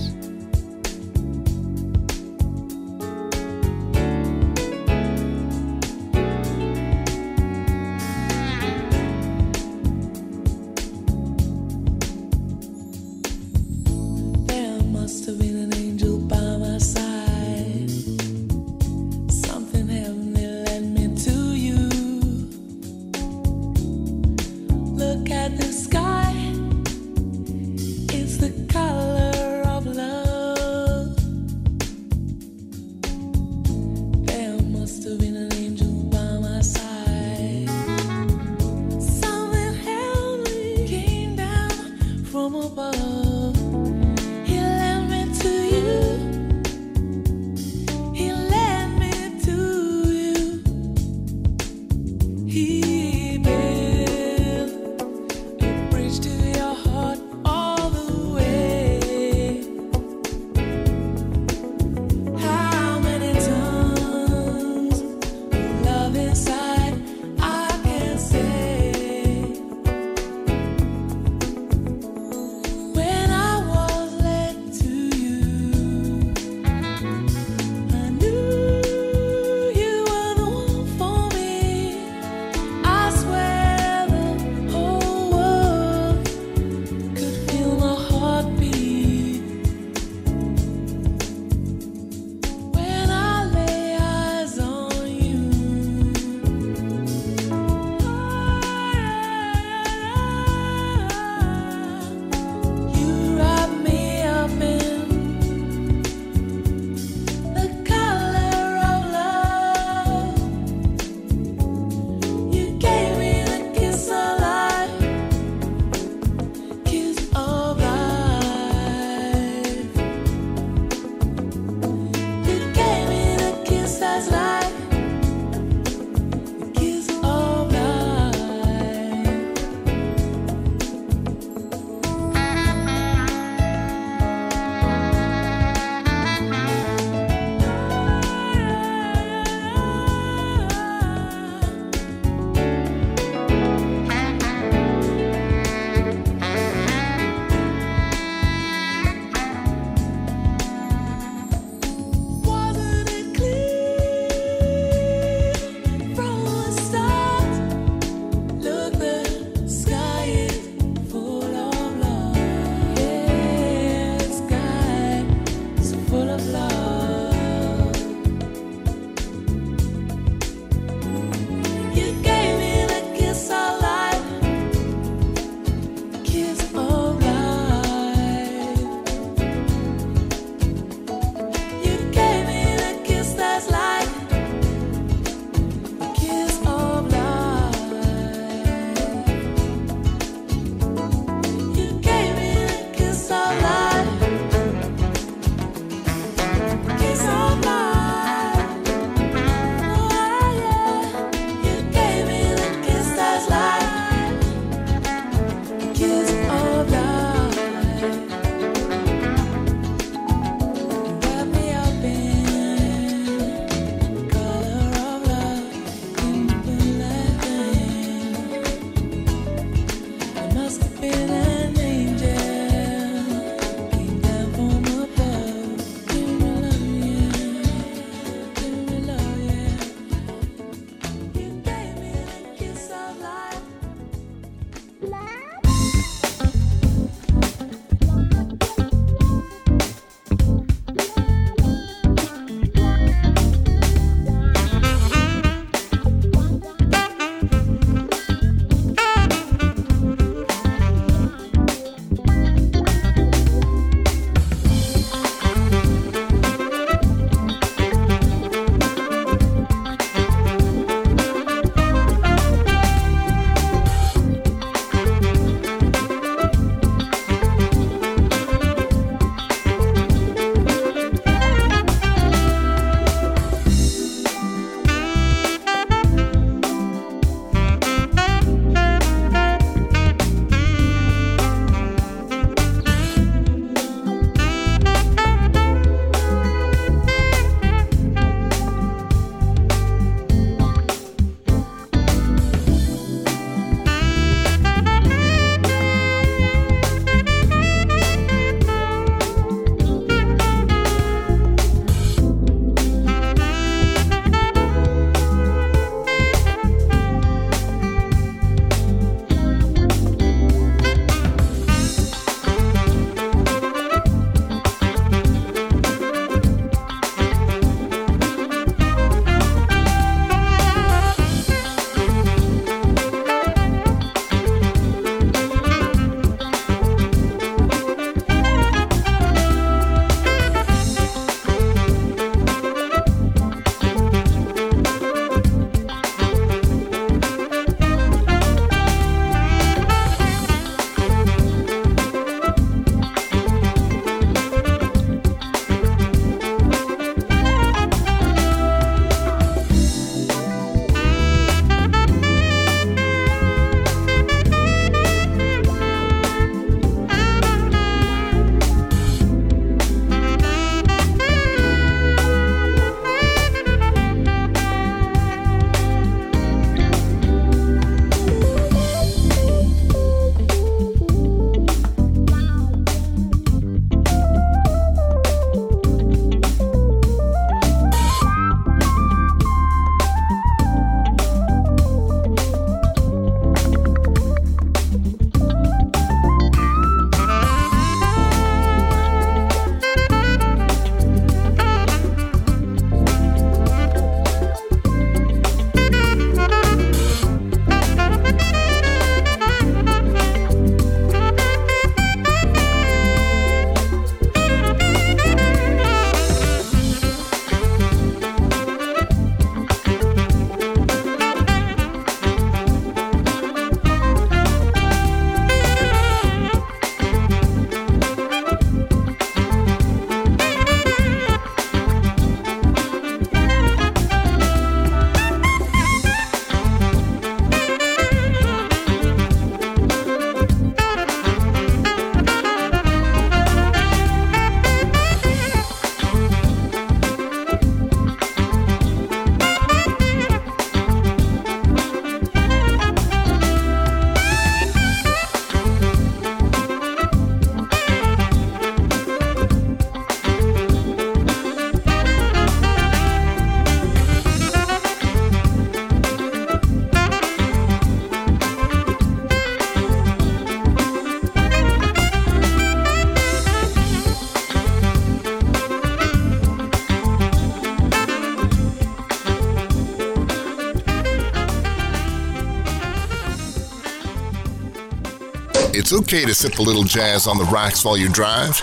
It's 475.93 476.01
okay 476.01 476.24
to 476.24 476.32
sip 476.32 476.59
a 476.59 476.62
little 476.62 476.85
jazz 476.85 477.27
on 477.27 477.36
the 477.36 477.44
rocks 477.44 477.85
while 477.85 477.98
you 477.98 478.09
drive. 478.09 478.56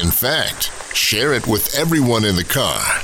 In 0.00 0.08
fact, 0.08 0.70
share 0.94 1.32
it 1.32 1.48
with 1.48 1.74
everyone 1.74 2.24
in 2.24 2.36
the 2.36 2.44
car. 2.44 2.99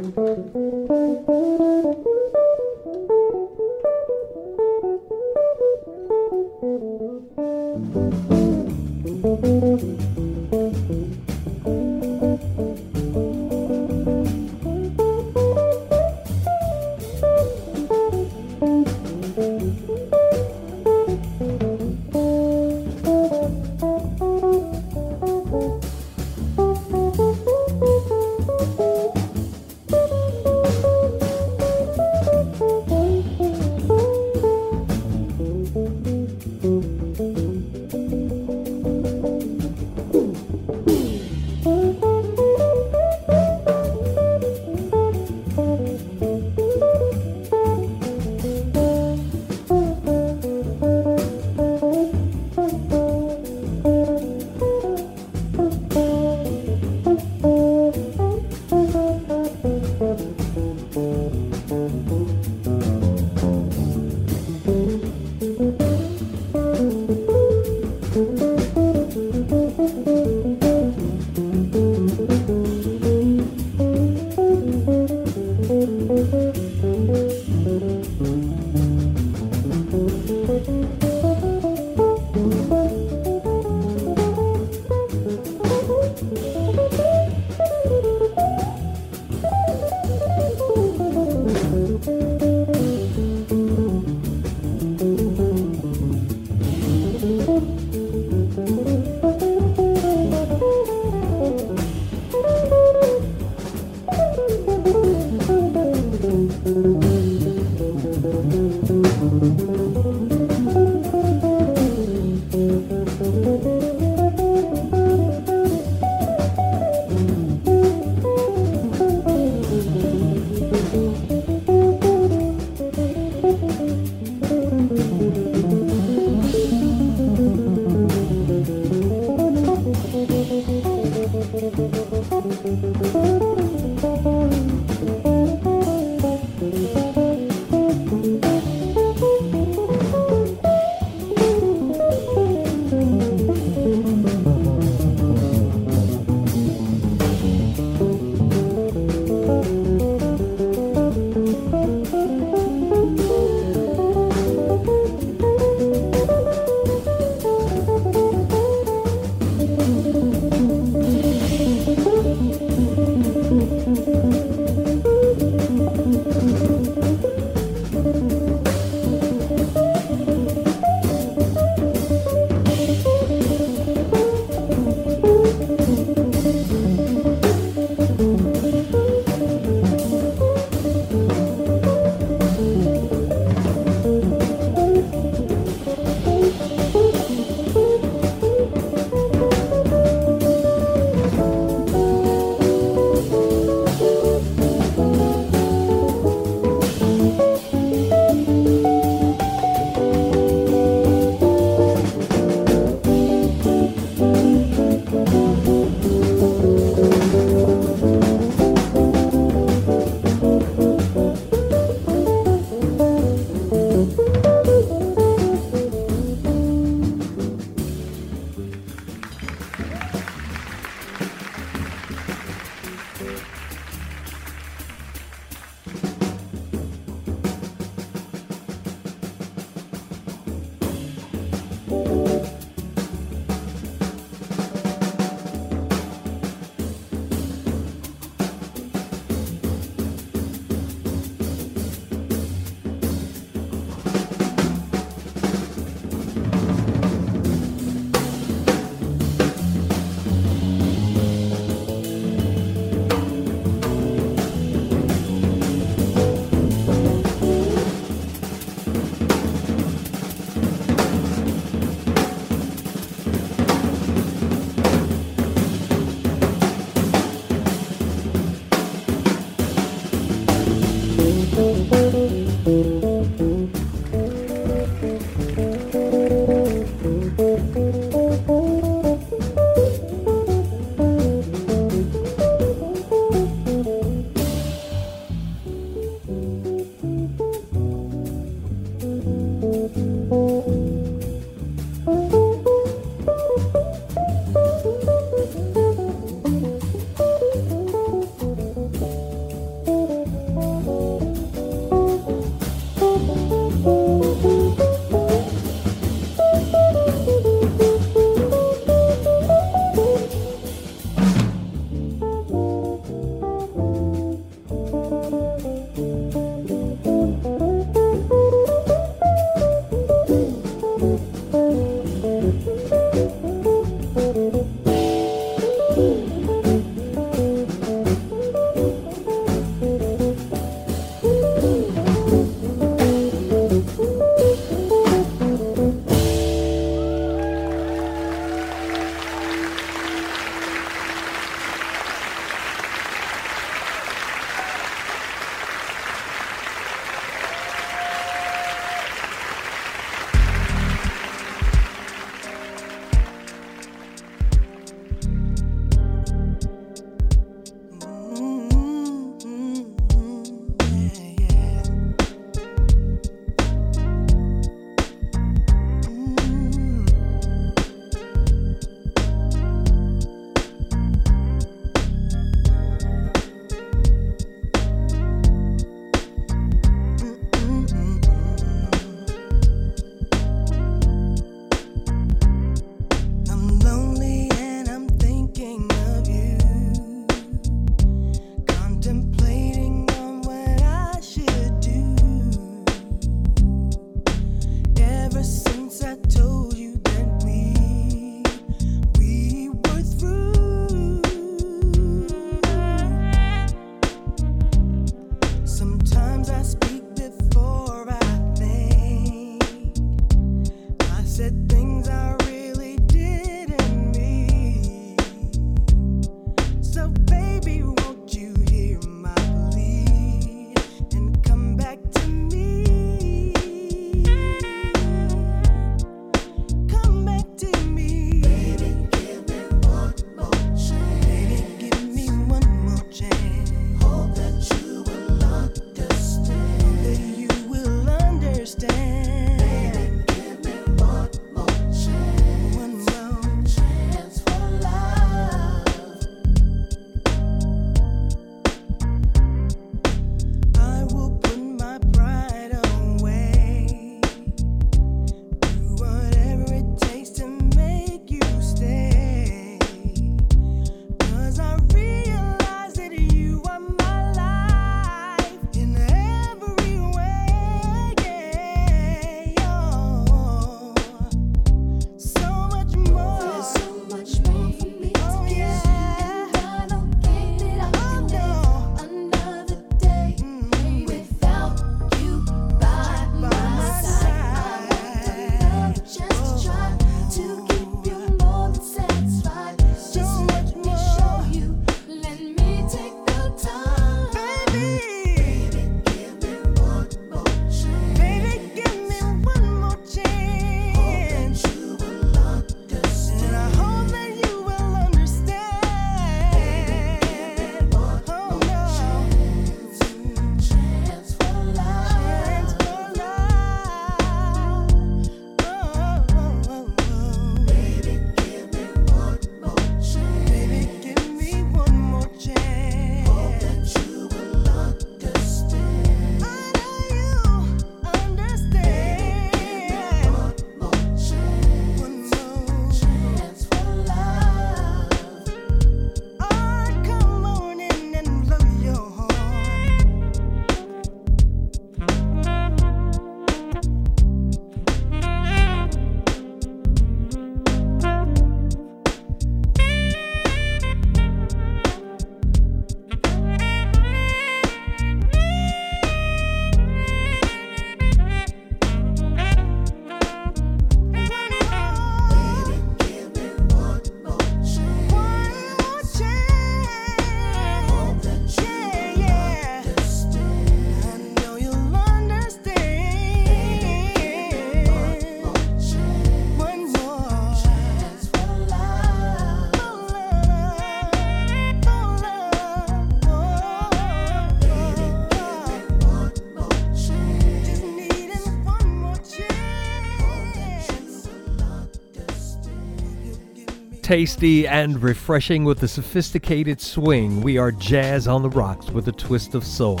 Tasty 594.08 594.66
and 594.66 595.02
refreshing 595.02 595.64
with 595.64 595.82
a 595.82 595.86
sophisticated 595.86 596.80
swing. 596.80 597.42
We 597.42 597.58
are 597.58 597.70
Jazz 597.70 598.26
on 598.26 598.40
the 598.40 598.48
Rocks 598.48 598.88
with 598.88 599.06
a 599.08 599.12
twist 599.12 599.54
of 599.54 599.62
soul. 599.66 600.00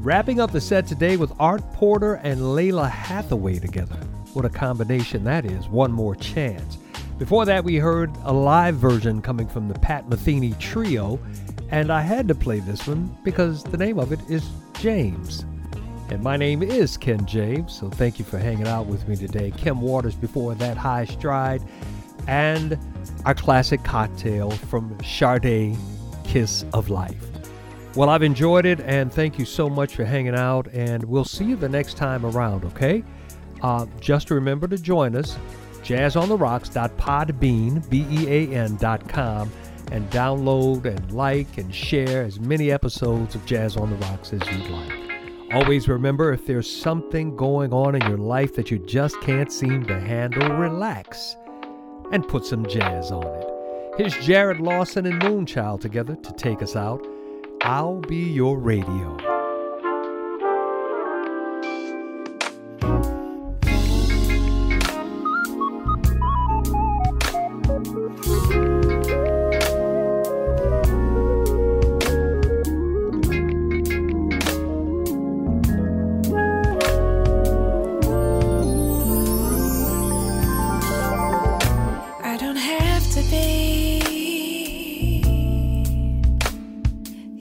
Wrapping 0.00 0.40
up 0.40 0.52
the 0.52 0.60
set 0.60 0.86
today 0.86 1.16
with 1.16 1.32
Art 1.40 1.62
Porter 1.72 2.16
and 2.16 2.38
Lalah 2.38 2.90
Hathaway 2.90 3.60
together. 3.60 3.96
What 4.34 4.44
a 4.44 4.50
combination 4.50 5.24
that 5.24 5.46
is. 5.46 5.68
One 5.68 5.90
more 5.90 6.14
chance. 6.14 6.76
Before 7.16 7.46
that, 7.46 7.64
we 7.64 7.76
heard 7.76 8.10
a 8.24 8.32
live 8.34 8.74
version 8.74 9.22
coming 9.22 9.48
from 9.48 9.68
the 9.68 9.78
Pat 9.78 10.06
Metheny 10.10 10.58
Trio, 10.58 11.18
and 11.70 11.90
I 11.90 12.02
had 12.02 12.28
to 12.28 12.34
play 12.34 12.60
this 12.60 12.86
one 12.86 13.16
because 13.24 13.64
the 13.64 13.78
name 13.78 13.98
of 13.98 14.12
it 14.12 14.20
is 14.28 14.46
James. 14.74 15.46
And 16.10 16.22
my 16.22 16.36
name 16.36 16.62
is 16.62 16.98
Ken 16.98 17.24
James, 17.24 17.72
so 17.72 17.88
thank 17.88 18.18
you 18.18 18.26
for 18.26 18.36
hanging 18.36 18.68
out 18.68 18.84
with 18.84 19.08
me 19.08 19.16
today. 19.16 19.50
Kim 19.56 19.80
Waters 19.80 20.14
before 20.14 20.54
that, 20.56 20.76
High 20.76 21.06
Stride, 21.06 21.62
and 22.26 22.76
our 23.24 23.34
classic 23.34 23.84
cocktail 23.84 24.50
from 24.50 24.96
Sade, 25.04 25.76
Kiss 26.24 26.64
of 26.72 26.90
Life. 26.90 27.24
Well, 27.94 28.08
I've 28.08 28.22
enjoyed 28.22 28.66
it, 28.66 28.80
and 28.80 29.12
thank 29.12 29.38
you 29.38 29.44
so 29.44 29.70
much 29.70 29.94
for 29.94 30.04
hanging 30.04 30.34
out, 30.34 30.66
and 30.72 31.04
we'll 31.04 31.24
see 31.24 31.44
you 31.44 31.54
the 31.56 31.68
next 31.68 31.96
time 31.96 32.26
around, 32.26 32.64
okay? 32.64 33.04
Uh, 33.62 33.86
just 34.00 34.30
remember 34.30 34.66
to 34.66 34.76
join 34.76 35.14
us, 35.14 35.38
jazzontherocks.podbean, 35.82 37.88
B-E-A-N 37.88 38.74
dot 38.76 39.08
com, 39.08 39.52
and 39.92 40.10
download 40.10 40.86
and 40.86 41.12
like 41.12 41.56
and 41.56 41.72
share 41.72 42.24
as 42.24 42.40
many 42.40 42.72
episodes 42.72 43.36
of 43.36 43.46
Jazz 43.46 43.76
on 43.76 43.90
the 43.90 43.96
Rocks 43.96 44.32
as 44.32 44.40
you'd 44.50 44.70
like. 44.70 44.92
Always 45.52 45.88
remember 45.88 46.32
if 46.32 46.46
there's 46.46 46.68
something 46.68 47.36
going 47.36 47.72
on 47.72 47.94
in 47.94 48.02
your 48.08 48.18
life 48.18 48.56
that 48.56 48.72
you 48.72 48.78
just 48.78 49.20
can't 49.20 49.52
seem 49.52 49.86
to 49.86 50.00
handle, 50.00 50.48
relax 50.48 51.36
and 52.12 52.26
put 52.28 52.44
some 52.44 52.66
jazz 52.66 53.10
on 53.10 53.26
it. 53.26 53.48
Here's 53.96 54.14
Jarrod 54.14 54.60
Lawson 54.60 55.06
and 55.06 55.22
Moonchild 55.22 55.80
together 55.80 56.16
to 56.16 56.32
take 56.32 56.62
us 56.62 56.74
out. 56.76 57.06
I'll 57.62 58.00
be 58.00 58.16
your 58.16 58.58
radio. 58.58 59.16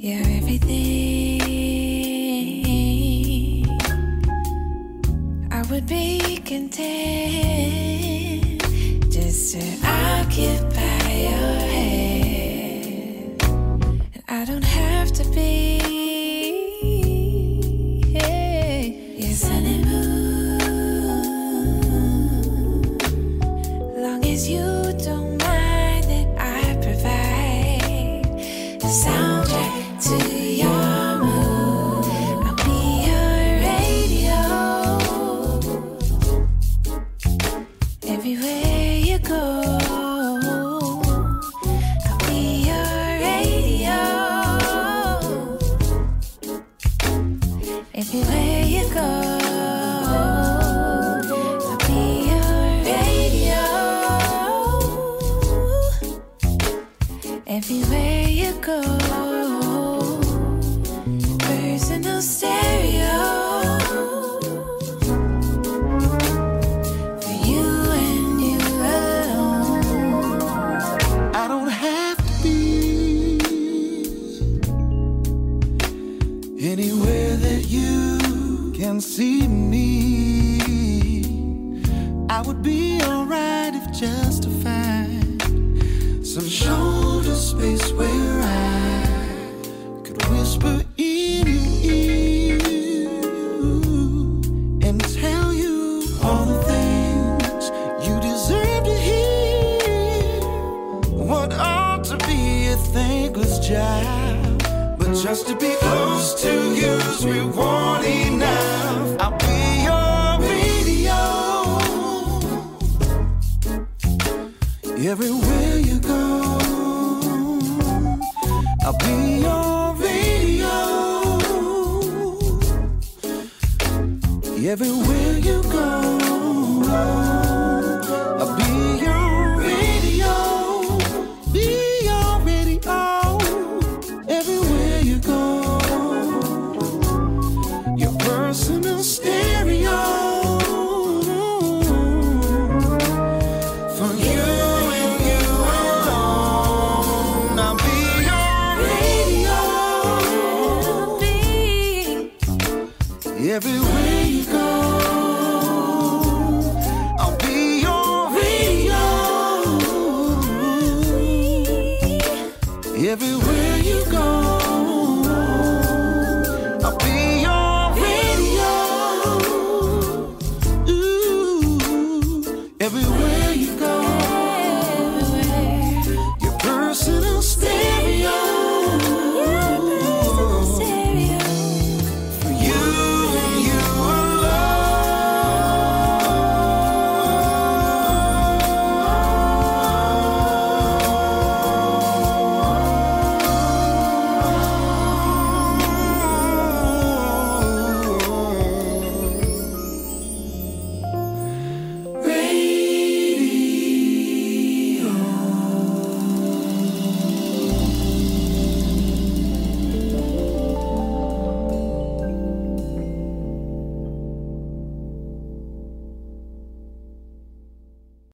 Your 0.04 0.20
everything. 0.20 1.40
I 5.50 5.62
would 5.72 5.88
be 5.88 6.42
content 6.44 6.82
just 9.10 9.54
to 9.54 9.62
occupy 9.88 11.10
your 11.30 11.58
head. 11.78 13.44
And 14.14 14.24
I 14.28 14.44
don't 14.44 14.66
have 14.66 15.14
to 15.14 15.24
be 15.30 15.73